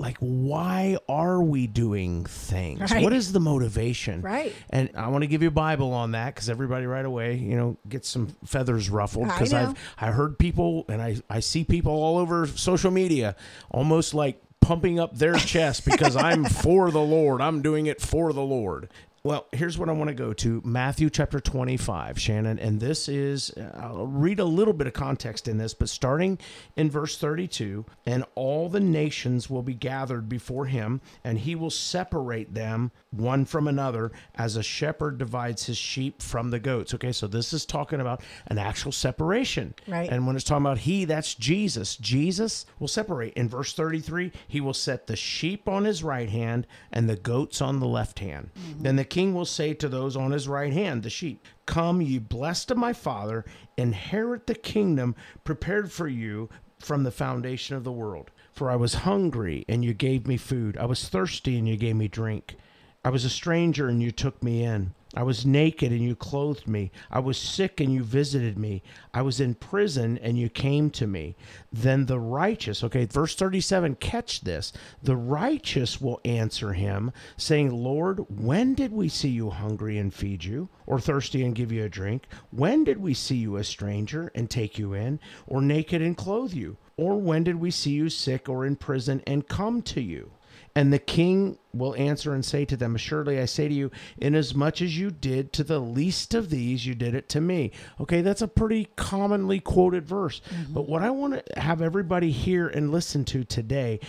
like 0.00 0.16
why 0.18 0.96
are 1.08 1.42
we 1.42 1.66
doing 1.66 2.24
things? 2.24 2.90
Right. 2.90 3.02
what 3.02 3.12
is 3.12 3.32
the 3.32 3.40
motivation? 3.40 4.22
Right. 4.22 4.54
And 4.70 4.90
i 4.94 5.08
want 5.08 5.22
to 5.22 5.26
give 5.26 5.42
you 5.42 5.48
a 5.48 5.52
bible 5.52 5.92
on 5.92 6.12
that 6.12 6.34
because 6.34 6.48
everybody 6.48 6.86
right 6.86 7.04
away 7.04 7.36
you 7.36 7.56
know 7.56 7.76
gets 7.88 8.08
some 8.08 8.28
feathers 8.44 8.88
ruffled 8.90 9.26
because 9.26 9.52
i've 9.52 9.78
i 9.98 10.06
heard 10.10 10.38
people 10.38 10.84
and 10.88 11.00
i 11.02 11.16
i 11.28 11.40
see 11.40 11.64
people 11.64 11.92
all 11.92 12.18
over 12.18 12.46
social 12.46 12.90
media 12.90 13.36
almost 13.70 14.14
like 14.14 14.42
pumping 14.60 14.98
up 14.98 15.16
their 15.16 15.34
chest 15.34 15.84
because 15.84 16.16
i'm 16.16 16.44
for 16.62 16.90
the 16.90 17.00
lord. 17.00 17.40
I'm 17.40 17.62
doing 17.62 17.86
it 17.86 18.00
for 18.00 18.32
the 18.32 18.42
lord 18.42 18.88
well, 19.22 19.46
here's 19.52 19.76
what 19.76 19.90
I 19.90 19.92
want 19.92 20.08
to 20.08 20.14
go 20.14 20.32
to 20.32 20.62
Matthew 20.64 21.10
chapter 21.10 21.40
25, 21.40 22.18
Shannon. 22.18 22.58
And 22.58 22.80
this 22.80 23.06
is, 23.06 23.52
I'll 23.74 24.06
read 24.06 24.40
a 24.40 24.44
little 24.44 24.72
bit 24.72 24.86
of 24.86 24.94
context 24.94 25.46
in 25.46 25.58
this, 25.58 25.74
but 25.74 25.90
starting 25.90 26.38
in 26.76 26.90
verse 26.90 27.18
32 27.18 27.84
and 28.06 28.24
all 28.34 28.70
the 28.70 28.80
nations 28.80 29.50
will 29.50 29.62
be 29.62 29.74
gathered 29.74 30.28
before 30.28 30.66
him, 30.66 31.02
and 31.22 31.38
he 31.38 31.54
will 31.54 31.70
separate 31.70 32.54
them 32.54 32.92
one 33.10 33.44
from 33.44 33.68
another 33.68 34.12
as 34.36 34.56
a 34.56 34.62
shepherd 34.62 35.18
divides 35.18 35.66
his 35.66 35.76
sheep 35.76 36.22
from 36.22 36.50
the 36.50 36.60
goats. 36.60 36.94
Okay, 36.94 37.12
so 37.12 37.26
this 37.26 37.52
is 37.52 37.66
talking 37.66 38.00
about 38.00 38.22
an 38.46 38.56
actual 38.56 38.92
separation. 38.92 39.74
Right. 39.86 40.08
And 40.08 40.26
when 40.26 40.36
it's 40.36 40.44
talking 40.44 40.64
about 40.64 40.78
he, 40.78 41.04
that's 41.04 41.34
Jesus. 41.34 41.96
Jesus 41.96 42.64
will 42.78 42.88
separate. 42.88 43.34
In 43.34 43.48
verse 43.48 43.74
33, 43.74 44.32
he 44.48 44.60
will 44.60 44.72
set 44.72 45.06
the 45.06 45.16
sheep 45.16 45.68
on 45.68 45.84
his 45.84 46.02
right 46.02 46.30
hand 46.30 46.66
and 46.92 47.08
the 47.08 47.16
goats 47.16 47.60
on 47.60 47.80
the 47.80 47.86
left 47.86 48.20
hand. 48.20 48.50
Mm-hmm. 48.56 48.82
Then 48.82 48.96
the 48.96 49.04
king 49.10 49.34
will 49.34 49.44
say 49.44 49.74
to 49.74 49.88
those 49.88 50.16
on 50.16 50.30
his 50.30 50.48
right 50.48 50.72
hand, 50.72 51.02
the 51.02 51.10
sheep, 51.10 51.44
Come, 51.66 52.00
ye 52.00 52.18
blessed 52.18 52.70
of 52.70 52.78
my 52.78 52.92
father, 52.92 53.44
inherit 53.76 54.46
the 54.46 54.54
kingdom 54.54 55.14
prepared 55.44 55.92
for 55.92 56.08
you 56.08 56.48
from 56.78 57.02
the 57.02 57.10
foundation 57.10 57.76
of 57.76 57.84
the 57.84 57.92
world. 57.92 58.30
For 58.52 58.70
I 58.70 58.76
was 58.76 58.94
hungry, 58.94 59.64
and 59.68 59.84
you 59.84 59.92
gave 59.92 60.26
me 60.26 60.36
food. 60.36 60.76
I 60.78 60.86
was 60.86 61.08
thirsty, 61.08 61.58
and 61.58 61.68
you 61.68 61.76
gave 61.76 61.96
me 61.96 62.08
drink. 62.08 62.56
I 63.02 63.10
was 63.10 63.24
a 63.24 63.30
stranger, 63.30 63.88
and 63.88 64.02
you 64.02 64.10
took 64.10 64.42
me 64.42 64.62
in. 64.62 64.94
I 65.16 65.24
was 65.24 65.44
naked 65.44 65.90
and 65.90 66.02
you 66.02 66.14
clothed 66.14 66.68
me. 66.68 66.92
I 67.10 67.18
was 67.18 67.36
sick 67.36 67.80
and 67.80 67.92
you 67.92 68.04
visited 68.04 68.56
me. 68.56 68.80
I 69.12 69.22
was 69.22 69.40
in 69.40 69.56
prison 69.56 70.18
and 70.18 70.38
you 70.38 70.48
came 70.48 70.88
to 70.90 71.06
me. 71.08 71.34
Then 71.72 72.06
the 72.06 72.20
righteous, 72.20 72.84
okay, 72.84 73.06
verse 73.06 73.34
37, 73.34 73.96
catch 73.96 74.42
this. 74.42 74.72
The 75.02 75.16
righteous 75.16 76.00
will 76.00 76.20
answer 76.24 76.74
him, 76.74 77.10
saying, 77.36 77.72
Lord, 77.72 78.24
when 78.28 78.74
did 78.74 78.92
we 78.92 79.08
see 79.08 79.30
you 79.30 79.50
hungry 79.50 79.98
and 79.98 80.14
feed 80.14 80.44
you, 80.44 80.68
or 80.86 81.00
thirsty 81.00 81.42
and 81.42 81.56
give 81.56 81.72
you 81.72 81.84
a 81.84 81.88
drink? 81.88 82.28
When 82.52 82.84
did 82.84 82.98
we 82.98 83.14
see 83.14 83.36
you 83.36 83.56
a 83.56 83.64
stranger 83.64 84.30
and 84.36 84.48
take 84.48 84.78
you 84.78 84.92
in, 84.92 85.18
or 85.48 85.60
naked 85.60 86.02
and 86.02 86.16
clothe 86.16 86.52
you? 86.52 86.76
Or 86.96 87.20
when 87.20 87.42
did 87.42 87.56
we 87.56 87.72
see 87.72 87.90
you 87.92 88.10
sick 88.10 88.48
or 88.48 88.64
in 88.64 88.76
prison 88.76 89.22
and 89.26 89.48
come 89.48 89.82
to 89.82 90.00
you? 90.00 90.30
And 90.74 90.92
the 90.92 90.98
king 90.98 91.58
will 91.72 91.94
answer 91.96 92.32
and 92.32 92.44
say 92.44 92.64
to 92.64 92.76
them, 92.76 92.94
Assuredly 92.94 93.40
I 93.40 93.44
say 93.44 93.68
to 93.68 93.74
you, 93.74 93.90
inasmuch 94.18 94.80
as 94.82 94.96
you 94.96 95.10
did 95.10 95.52
to 95.54 95.64
the 95.64 95.80
least 95.80 96.32
of 96.34 96.50
these, 96.50 96.86
you 96.86 96.94
did 96.94 97.14
it 97.14 97.28
to 97.30 97.40
me. 97.40 97.72
Okay, 98.00 98.22
that's 98.22 98.42
a 98.42 98.48
pretty 98.48 98.88
commonly 98.96 99.58
quoted 99.58 100.06
verse. 100.06 100.40
Mm-hmm. 100.48 100.72
But 100.72 100.88
what 100.88 101.02
I 101.02 101.10
want 101.10 101.44
to 101.44 101.60
have 101.60 101.82
everybody 101.82 102.30
hear 102.30 102.68
and 102.68 102.92
listen 102.92 103.24
to 103.26 103.42
today, 103.44 104.00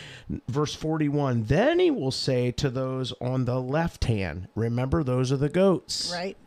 verse 0.47 0.75
41, 0.75 1.45
then 1.45 1.79
he 1.79 1.89
will 1.89 2.11
say 2.11 2.51
to 2.51 2.69
those 2.69 3.11
on 3.19 3.45
the 3.45 3.59
left 3.59 4.05
hand, 4.05 4.47
remember, 4.55 5.03
those 5.03 5.31
are 5.31 5.37
the 5.37 5.49
goats. 5.49 6.11
Right. 6.13 6.37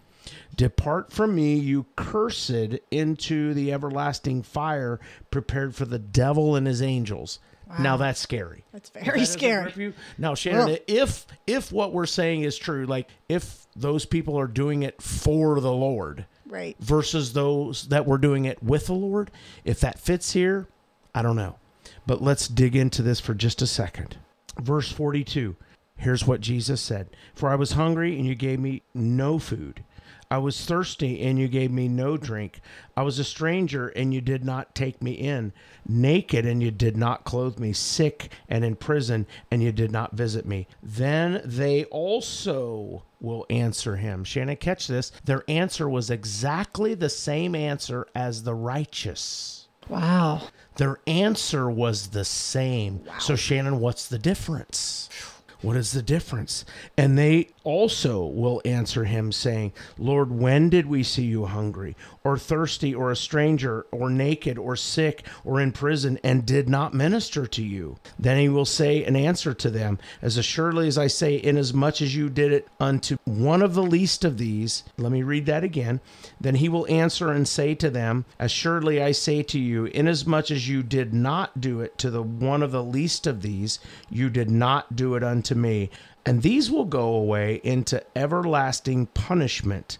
Depart 0.56 1.12
from 1.12 1.34
me, 1.34 1.56
you 1.56 1.86
cursed, 1.96 2.50
into 2.90 3.52
the 3.54 3.72
everlasting 3.72 4.42
fire 4.42 5.00
prepared 5.30 5.74
for 5.74 5.84
the 5.84 5.98
devil 5.98 6.54
and 6.54 6.66
his 6.66 6.80
angels. 6.80 7.40
Wow. 7.68 7.76
Now 7.78 7.96
that's 7.96 8.20
scary. 8.20 8.64
That's 8.72 8.90
very 8.90 9.20
that 9.20 9.26
scary. 9.26 9.94
Now, 10.18 10.34
Shannon, 10.34 10.78
if 10.86 11.26
if 11.46 11.72
what 11.72 11.92
we're 11.92 12.06
saying 12.06 12.42
is 12.42 12.56
true, 12.56 12.86
like 12.86 13.08
if 13.28 13.66
those 13.74 14.04
people 14.04 14.38
are 14.38 14.46
doing 14.46 14.82
it 14.82 15.00
for 15.00 15.60
the 15.60 15.72
Lord, 15.72 16.26
right, 16.46 16.76
versus 16.78 17.32
those 17.32 17.88
that 17.88 18.06
were 18.06 18.18
doing 18.18 18.44
it 18.44 18.62
with 18.62 18.86
the 18.86 18.94
Lord, 18.94 19.30
if 19.64 19.80
that 19.80 19.98
fits 19.98 20.32
here, 20.32 20.66
I 21.14 21.22
don't 21.22 21.36
know. 21.36 21.56
But 22.06 22.22
let's 22.22 22.48
dig 22.48 22.76
into 22.76 23.02
this 23.02 23.20
for 23.20 23.34
just 23.34 23.62
a 23.62 23.66
second. 23.66 24.16
Verse 24.60 24.92
42. 24.92 25.56
Here's 25.96 26.26
what 26.26 26.40
Jesus 26.40 26.80
said 26.80 27.08
For 27.34 27.48
I 27.48 27.54
was 27.54 27.72
hungry, 27.72 28.16
and 28.16 28.26
you 28.26 28.34
gave 28.34 28.60
me 28.60 28.82
no 28.94 29.38
food. 29.38 29.84
I 30.34 30.38
was 30.38 30.64
thirsty, 30.64 31.20
and 31.20 31.38
you 31.38 31.46
gave 31.46 31.70
me 31.70 31.86
no 31.86 32.16
drink. 32.16 32.60
I 32.96 33.02
was 33.02 33.20
a 33.20 33.24
stranger, 33.24 33.86
and 33.90 34.12
you 34.12 34.20
did 34.20 34.44
not 34.44 34.74
take 34.74 35.00
me 35.00 35.12
in. 35.12 35.52
Naked, 35.86 36.44
and 36.44 36.60
you 36.60 36.72
did 36.72 36.96
not 36.96 37.22
clothe 37.22 37.60
me. 37.60 37.72
Sick 37.72 38.32
and 38.48 38.64
in 38.64 38.74
prison, 38.74 39.28
and 39.52 39.62
you 39.62 39.70
did 39.70 39.92
not 39.92 40.16
visit 40.16 40.44
me. 40.44 40.66
Then 40.82 41.40
they 41.44 41.84
also 41.84 43.04
will 43.20 43.46
answer 43.48 43.94
him. 43.94 44.24
Shannon, 44.24 44.56
catch 44.56 44.88
this. 44.88 45.12
Their 45.24 45.44
answer 45.46 45.88
was 45.88 46.10
exactly 46.10 46.94
the 46.94 47.08
same 47.08 47.54
answer 47.54 48.08
as 48.12 48.42
the 48.42 48.56
righteous. 48.56 49.68
Wow. 49.88 50.48
Their 50.78 50.98
answer 51.06 51.70
was 51.70 52.08
the 52.08 52.24
same. 52.24 53.04
Wow. 53.04 53.18
So, 53.20 53.36
Shannon, 53.36 53.78
what's 53.78 54.08
the 54.08 54.18
difference? 54.18 55.08
What 55.64 55.76
is 55.76 55.92
the 55.92 56.02
difference? 56.02 56.66
And 56.98 57.16
they 57.16 57.48
also 57.64 58.22
will 58.22 58.60
answer 58.66 59.04
him, 59.04 59.32
saying, 59.32 59.72
Lord, 59.96 60.30
when 60.30 60.68
did 60.68 60.84
we 60.84 61.02
see 61.02 61.24
you 61.24 61.46
hungry, 61.46 61.96
or 62.22 62.36
thirsty, 62.36 62.94
or 62.94 63.10
a 63.10 63.16
stranger, 63.16 63.86
or 63.90 64.10
naked, 64.10 64.58
or 64.58 64.76
sick, 64.76 65.26
or 65.42 65.58
in 65.62 65.72
prison, 65.72 66.18
and 66.22 66.44
did 66.44 66.68
not 66.68 66.92
minister 66.92 67.46
to 67.46 67.62
you? 67.62 67.96
Then 68.18 68.36
he 68.38 68.50
will 68.50 68.66
say 68.66 69.04
and 69.04 69.16
answer 69.16 69.54
to 69.54 69.70
them, 69.70 69.98
As 70.20 70.36
assuredly 70.36 70.86
as 70.86 70.98
I 70.98 71.06
say, 71.06 71.40
inasmuch 71.42 72.02
as 72.02 72.14
you 72.14 72.28
did 72.28 72.52
it 72.52 72.68
unto 72.78 73.16
one 73.24 73.62
of 73.62 73.72
the 73.72 73.82
least 73.82 74.22
of 74.26 74.36
these, 74.36 74.84
let 74.98 75.12
me 75.12 75.22
read 75.22 75.46
that 75.46 75.64
again. 75.64 76.00
Then 76.38 76.56
he 76.56 76.68
will 76.68 76.86
answer 76.88 77.32
and 77.32 77.48
say 77.48 77.74
to 77.76 77.88
them, 77.88 78.26
Assuredly 78.38 79.02
I 79.02 79.12
say 79.12 79.42
to 79.44 79.58
you, 79.58 79.86
inasmuch 79.86 80.50
as 80.50 80.68
you 80.68 80.82
did 80.82 81.14
not 81.14 81.58
do 81.58 81.80
it 81.80 81.96
to 81.98 82.10
the 82.10 82.22
one 82.22 82.62
of 82.62 82.70
the 82.70 82.84
least 82.84 83.26
of 83.26 83.40
these, 83.40 83.78
you 84.10 84.28
did 84.28 84.50
not 84.50 84.94
do 84.94 85.14
it 85.14 85.24
unto 85.24 85.53
me. 85.54 85.90
And 86.26 86.42
these 86.42 86.70
will 86.70 86.84
go 86.84 87.14
away 87.14 87.60
into 87.62 88.02
everlasting 88.16 89.06
punishment, 89.06 89.98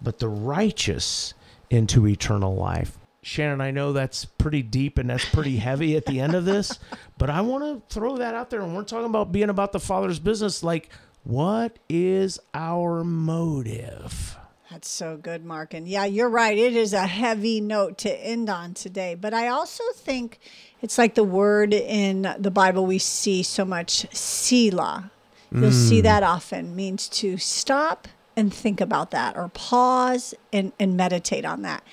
but 0.00 0.18
the 0.18 0.28
righteous 0.28 1.34
into 1.70 2.06
eternal 2.06 2.54
life. 2.54 2.98
Shannon, 3.22 3.60
I 3.60 3.70
know 3.70 3.92
that's 3.92 4.24
pretty 4.24 4.62
deep 4.62 4.98
and 4.98 5.08
that's 5.08 5.24
pretty 5.24 5.56
heavy 5.56 5.96
at 5.96 6.06
the 6.06 6.20
end 6.20 6.34
of 6.34 6.44
this, 6.44 6.78
but 7.18 7.30
I 7.30 7.40
want 7.40 7.88
to 7.88 7.94
throw 7.94 8.16
that 8.18 8.34
out 8.34 8.50
there. 8.50 8.60
And 8.60 8.74
we're 8.74 8.82
talking 8.82 9.06
about 9.06 9.32
being 9.32 9.48
about 9.48 9.72
the 9.72 9.80
Father's 9.80 10.18
business. 10.18 10.62
Like, 10.62 10.90
what 11.24 11.78
is 11.88 12.40
our 12.52 13.04
motive? 13.04 14.36
That's 14.72 14.88
so 14.88 15.18
good, 15.18 15.44
Mark. 15.44 15.74
And 15.74 15.86
yeah, 15.86 16.06
you're 16.06 16.30
right. 16.30 16.56
It 16.56 16.74
is 16.74 16.94
a 16.94 17.06
heavy 17.06 17.60
note 17.60 17.98
to 17.98 18.10
end 18.10 18.48
on 18.48 18.72
today. 18.72 19.14
But 19.14 19.34
I 19.34 19.48
also 19.48 19.84
think 19.94 20.38
it's 20.80 20.96
like 20.96 21.14
the 21.14 21.24
word 21.24 21.74
in 21.74 22.34
the 22.38 22.50
Bible 22.50 22.86
we 22.86 22.98
see 22.98 23.42
so 23.42 23.66
much, 23.66 24.06
Selah. 24.14 25.10
You'll 25.50 25.70
mm. 25.70 25.88
see 25.88 26.00
that 26.00 26.22
often 26.22 26.74
means 26.74 27.06
to 27.10 27.36
stop 27.36 28.08
and 28.34 28.52
think 28.52 28.80
about 28.80 29.10
that 29.10 29.36
or 29.36 29.48
pause 29.48 30.34
and, 30.54 30.72
and 30.80 30.96
meditate 30.96 31.44
on 31.44 31.60
that. 31.62 31.84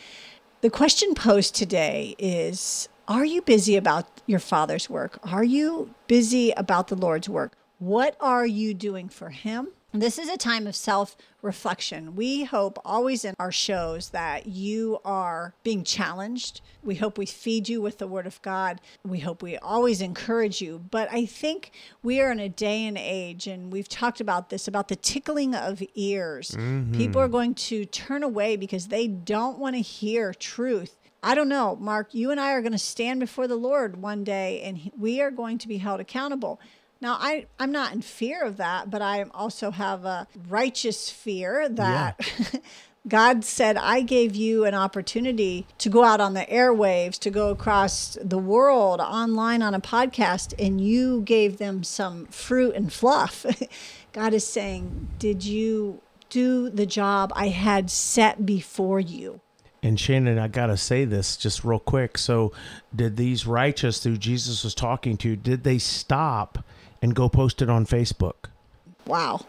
The 0.62 0.70
question 0.70 1.14
posed 1.16 1.56
today 1.56 2.16
is 2.18 2.88
Are 3.10 3.26
you 3.26 3.42
busy 3.42 3.76
about 3.76 4.22
your 4.26 4.40
Father's 4.40 4.90
work? 4.90 5.20
Are 5.30 5.44
you 5.44 5.94
busy 6.08 6.52
about 6.52 6.88
the 6.88 6.96
Lord's 6.96 7.28
work? 7.28 7.58
What 7.80 8.16
are 8.22 8.46
you 8.46 8.74
doing 8.74 9.10
for 9.10 9.32
Him? 9.32 9.68
This 9.92 10.20
is 10.20 10.30
a 10.30 10.38
time 10.38 10.68
of 10.68 10.76
self 10.76 11.18
reflection. 11.42 12.16
We 12.16 12.44
hope 12.44 12.78
always 12.86 13.26
in 13.26 13.34
our 13.40 13.52
shows 13.52 14.10
that 14.10 14.46
you 14.46 15.00
are 15.04 15.56
being 15.64 15.84
challenged. 15.84 16.62
We 16.84 16.96
hope 16.96 17.18
we 17.18 17.26
feed 17.26 17.68
you 17.68 17.82
with 17.82 17.98
the 17.98 18.08
Word 18.08 18.28
of 18.28 18.40
God. 18.44 18.82
We 19.04 19.20
hope 19.20 19.42
we 19.42 19.58
always 19.58 20.00
encourage 20.02 20.62
you. 20.62 20.86
But 20.92 21.12
I 21.12 21.26
think 21.26 21.72
we 22.04 22.22
are 22.22 22.32
in 22.32 22.40
a 22.40 22.50
day 22.50 22.86
and 22.86 23.00
age, 23.00 23.48
and 23.48 23.74
we've 23.74 23.90
talked 23.90 24.22
about 24.22 24.50
this 24.50 24.68
about 24.68 24.90
the 24.90 24.96
tickling 24.96 25.56
of 25.56 25.82
ears. 25.96 26.52
Mm-hmm. 26.52 26.96
People 26.96 27.22
are 27.22 27.28
going 27.28 27.56
to 27.56 27.86
turn 27.86 28.22
away 28.22 28.58
because 28.58 28.90
they 28.90 29.08
don't 29.08 29.58
want 29.58 29.76
to 29.76 29.82
hear 29.82 30.36
truth. 30.36 30.98
I 31.24 31.36
don't 31.36 31.50
know, 31.50 31.76
Mark, 31.76 32.14
you 32.14 32.32
and 32.32 32.40
I 32.40 32.52
are 32.54 32.62
going 32.62 32.72
to 32.74 32.78
stand 32.78 33.20
before 33.20 33.48
the 33.48 33.58
Lord 33.58 34.02
one 34.02 34.24
day 34.24 34.62
and 34.62 34.90
we 34.98 35.20
are 35.20 35.32
going 35.32 35.58
to 35.58 35.68
be 35.68 35.78
held 35.78 36.00
accountable. 36.00 36.62
Now, 37.02 37.18
I, 37.20 37.46
I'm 37.58 37.72
not 37.72 37.94
in 37.94 38.02
fear 38.02 38.44
of 38.44 38.58
that, 38.58 38.90
but 38.90 39.02
I 39.02 39.24
also 39.34 39.72
have 39.72 40.04
a 40.04 40.28
righteous 40.50 41.10
fear 41.10 41.70
that 41.70 42.20
yeah. 42.20 42.60
God 43.08 43.46
said, 43.46 43.78
I 43.78 44.02
gave 44.02 44.36
you 44.36 44.66
an 44.66 44.76
opportunity 44.76 45.66
to 45.78 45.90
go 45.90 46.04
out 46.04 46.20
on 46.20 46.34
the 46.34 46.46
airwaves, 46.46 47.18
to 47.20 47.30
go 47.30 47.50
across 47.50 48.18
the 48.22 48.38
world 48.38 49.00
online 49.00 49.62
on 49.62 49.74
a 49.74 49.80
podcast, 49.80 50.54
and 50.60 50.82
you 50.82 51.22
gave 51.22 51.58
them 51.58 51.84
some 51.84 52.26
fruit 52.28 52.76
and 52.76 52.92
fluff. 52.92 53.46
God 54.14 54.34
is 54.34 54.46
saying, 54.46 55.08
Did 55.18 55.46
you 55.46 56.02
do 56.30 56.70
the 56.70 56.86
job 56.86 57.32
I 57.36 57.48
had 57.48 57.90
set 57.90 58.46
before 58.46 59.00
you? 59.00 59.40
And 59.82 59.98
Shannon, 59.98 60.38
I 60.38 60.50
got 60.50 60.68
to 60.68 60.76
say 60.76 61.06
this 61.06 61.38
just 61.38 61.64
real 61.64 61.80
quick. 61.80 62.18
So, 62.18 62.52
did 62.94 63.16
these 63.16 63.48
righteous 63.48 64.04
who 64.04 64.18
Jesus 64.18 64.66
was 64.66 64.76
talking 64.76 65.16
to, 65.18 65.38
did 65.38 65.64
they 65.64 65.78
stop 65.78 66.66
and 67.02 67.16
go 67.16 67.30
post 67.30 67.62
it 67.62 67.70
on 67.70 67.86
Facebook. 67.86 68.50
Wow. 69.06 69.46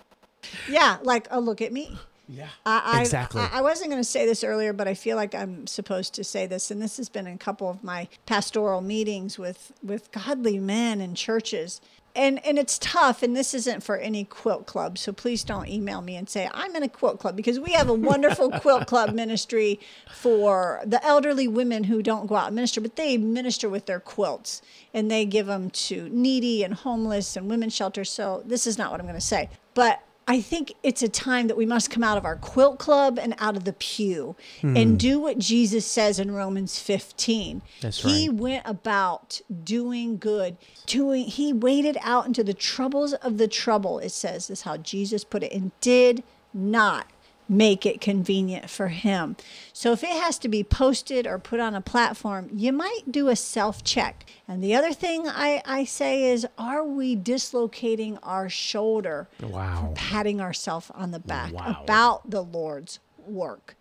Yeah, 0.68 0.98
like 1.02 1.28
oh 1.30 1.38
look 1.38 1.60
at 1.60 1.72
me. 1.72 1.98
Yeah. 2.30 2.48
I, 2.64 3.00
exactly. 3.00 3.40
I, 3.40 3.58
I 3.58 3.60
wasn't 3.60 3.90
going 3.90 4.00
to 4.00 4.08
say 4.08 4.24
this 4.24 4.44
earlier, 4.44 4.72
but 4.72 4.86
I 4.86 4.94
feel 4.94 5.16
like 5.16 5.34
I'm 5.34 5.66
supposed 5.66 6.14
to 6.14 6.22
say 6.22 6.46
this, 6.46 6.70
and 6.70 6.80
this 6.80 6.96
has 6.96 7.08
been 7.08 7.26
in 7.26 7.34
a 7.34 7.38
couple 7.38 7.68
of 7.68 7.82
my 7.82 8.06
pastoral 8.24 8.80
meetings 8.80 9.36
with 9.38 9.72
with 9.82 10.12
godly 10.12 10.58
men 10.58 11.00
in 11.00 11.14
churches 11.16 11.80
and 12.14 12.44
and 12.44 12.58
it's 12.58 12.78
tough 12.78 13.22
and 13.22 13.36
this 13.36 13.54
isn't 13.54 13.82
for 13.82 13.96
any 13.96 14.24
quilt 14.24 14.66
club 14.66 14.98
so 14.98 15.12
please 15.12 15.44
don't 15.44 15.68
email 15.68 16.00
me 16.00 16.16
and 16.16 16.28
say 16.28 16.48
i'm 16.52 16.74
in 16.74 16.82
a 16.82 16.88
quilt 16.88 17.18
club 17.20 17.36
because 17.36 17.60
we 17.60 17.72
have 17.72 17.88
a 17.88 17.94
wonderful 17.94 18.50
quilt 18.60 18.86
club 18.86 19.14
ministry 19.14 19.78
for 20.12 20.80
the 20.84 21.04
elderly 21.04 21.46
women 21.46 21.84
who 21.84 22.02
don't 22.02 22.26
go 22.26 22.36
out 22.36 22.48
and 22.48 22.56
minister 22.56 22.80
but 22.80 22.96
they 22.96 23.16
minister 23.16 23.68
with 23.68 23.86
their 23.86 24.00
quilts 24.00 24.62
and 24.92 25.10
they 25.10 25.24
give 25.24 25.46
them 25.46 25.70
to 25.70 26.08
needy 26.10 26.64
and 26.64 26.74
homeless 26.74 27.36
and 27.36 27.48
women's 27.48 27.74
shelters 27.74 28.10
so 28.10 28.42
this 28.44 28.66
is 28.66 28.76
not 28.76 28.90
what 28.90 29.00
i'm 29.00 29.06
going 29.06 29.14
to 29.14 29.20
say. 29.20 29.48
But 29.74 30.02
I 30.30 30.40
think 30.40 30.74
it's 30.84 31.02
a 31.02 31.08
time 31.08 31.48
that 31.48 31.56
we 31.56 31.66
must 31.66 31.90
come 31.90 32.04
out 32.04 32.16
of 32.16 32.24
our 32.24 32.36
quilt 32.36 32.78
club 32.78 33.18
and 33.18 33.34
out 33.38 33.56
of 33.56 33.64
the 33.64 33.72
pew 33.72 34.36
hmm. 34.60 34.76
and 34.76 34.96
do 34.96 35.18
what 35.18 35.38
Jesus 35.38 35.84
says 35.84 36.20
in 36.20 36.30
Romans 36.30 36.78
15. 36.78 37.62
That's 37.80 38.04
right. 38.04 38.14
He 38.14 38.28
went 38.28 38.62
about 38.64 39.40
doing 39.64 40.18
good, 40.18 40.56
doing 40.86 41.24
he 41.24 41.52
waded 41.52 41.98
out 42.02 42.26
into 42.26 42.44
the 42.44 42.54
troubles 42.54 43.12
of 43.14 43.38
the 43.38 43.48
trouble. 43.48 43.98
It 43.98 44.10
says 44.10 44.46
this 44.46 44.60
is 44.60 44.62
how 44.62 44.76
Jesus 44.76 45.24
put 45.24 45.42
it 45.42 45.50
and 45.50 45.72
did 45.80 46.22
not 46.54 47.08
make 47.50 47.84
it 47.84 48.00
convenient 48.00 48.70
for 48.70 48.88
him. 48.88 49.36
So 49.72 49.90
if 49.90 50.04
it 50.04 50.10
has 50.10 50.38
to 50.38 50.48
be 50.48 50.62
posted 50.62 51.26
or 51.26 51.38
put 51.38 51.58
on 51.58 51.74
a 51.74 51.80
platform, 51.80 52.48
you 52.52 52.72
might 52.72 53.10
do 53.10 53.28
a 53.28 53.34
self 53.34 53.82
check. 53.82 54.24
And 54.46 54.62
the 54.62 54.74
other 54.74 54.92
thing 54.92 55.28
I, 55.28 55.60
I 55.66 55.84
say 55.84 56.30
is, 56.30 56.46
are 56.56 56.84
we 56.84 57.16
dislocating 57.16 58.18
our 58.18 58.48
shoulder? 58.48 59.28
Wow. 59.42 59.92
Patting 59.96 60.40
ourselves 60.40 60.90
on 60.94 61.10
the 61.10 61.18
back 61.18 61.52
wow. 61.52 61.76
about 61.82 62.30
the 62.30 62.42
Lord's 62.42 63.00
work. 63.26 63.74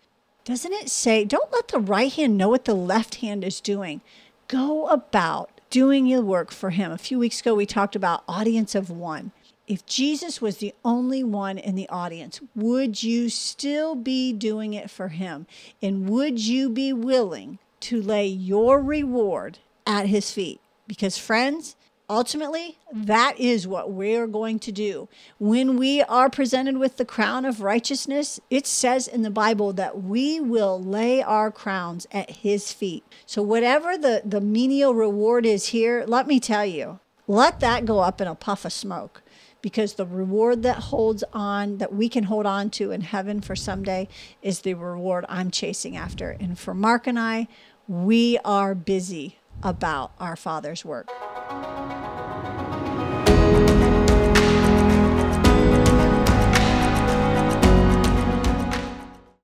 Doesn't 0.44 0.72
it 0.72 0.88
say, 0.88 1.24
don't 1.24 1.52
let 1.52 1.68
the 1.68 1.78
right 1.78 2.12
hand 2.12 2.36
know 2.36 2.48
what 2.48 2.64
the 2.64 2.74
left 2.74 3.16
hand 3.16 3.44
is 3.44 3.60
doing? 3.60 4.00
Go 4.48 4.88
about 4.88 5.60
doing 5.70 6.06
your 6.06 6.22
work 6.22 6.50
for 6.50 6.70
Him. 6.70 6.90
A 6.90 6.98
few 6.98 7.20
weeks 7.20 7.40
ago, 7.40 7.54
we 7.54 7.66
talked 7.66 7.94
about 7.94 8.24
audience 8.26 8.74
of 8.74 8.90
one 8.90 9.30
if 9.70 9.86
Jesus 9.86 10.42
was 10.42 10.56
the 10.56 10.74
only 10.84 11.22
one 11.22 11.56
in 11.56 11.76
the 11.76 11.88
audience, 11.90 12.40
would 12.56 13.04
you 13.04 13.28
still 13.28 13.94
be 13.94 14.32
doing 14.32 14.74
it 14.74 14.90
for 14.90 15.08
him? 15.08 15.46
And 15.80 16.08
would 16.08 16.44
you 16.44 16.68
be 16.68 16.92
willing 16.92 17.60
to 17.82 18.02
lay 18.02 18.26
your 18.26 18.82
reward 18.82 19.60
at 19.86 20.06
his 20.06 20.32
feet? 20.32 20.60
Because, 20.88 21.18
friends, 21.18 21.76
ultimately, 22.08 22.78
that 22.92 23.38
is 23.38 23.68
what 23.68 23.92
we're 23.92 24.26
going 24.26 24.58
to 24.58 24.72
do. 24.72 25.08
When 25.38 25.76
we 25.76 26.02
are 26.02 26.28
presented 26.28 26.76
with 26.78 26.96
the 26.96 27.04
crown 27.04 27.44
of 27.44 27.60
righteousness, 27.60 28.40
it 28.50 28.66
says 28.66 29.06
in 29.06 29.22
the 29.22 29.30
Bible 29.30 29.72
that 29.74 30.02
we 30.02 30.40
will 30.40 30.82
lay 30.82 31.22
our 31.22 31.52
crowns 31.52 32.08
at 32.10 32.38
his 32.38 32.72
feet. 32.72 33.04
So, 33.24 33.40
whatever 33.40 33.96
the, 33.96 34.22
the 34.24 34.40
menial 34.40 34.96
reward 34.96 35.46
is 35.46 35.66
here, 35.66 36.02
let 36.08 36.26
me 36.26 36.40
tell 36.40 36.66
you, 36.66 36.98
let 37.28 37.60
that 37.60 37.84
go 37.84 38.00
up 38.00 38.20
in 38.20 38.26
a 38.26 38.34
puff 38.34 38.64
of 38.64 38.72
smoke 38.72 39.22
because 39.62 39.94
the 39.94 40.06
reward 40.06 40.62
that 40.62 40.78
holds 40.78 41.24
on 41.32 41.78
that 41.78 41.92
we 41.92 42.08
can 42.08 42.24
hold 42.24 42.46
on 42.46 42.70
to 42.70 42.90
in 42.90 43.02
heaven 43.02 43.40
for 43.40 43.56
someday 43.56 44.08
is 44.42 44.60
the 44.60 44.74
reward 44.74 45.24
I'm 45.28 45.50
chasing 45.50 45.96
after. 45.96 46.30
And 46.40 46.58
for 46.58 46.74
Mark 46.74 47.06
and 47.06 47.18
I, 47.18 47.48
we 47.88 48.38
are 48.44 48.74
busy 48.74 49.38
about 49.62 50.12
our 50.18 50.36
Father's 50.36 50.84
work. 50.84 51.08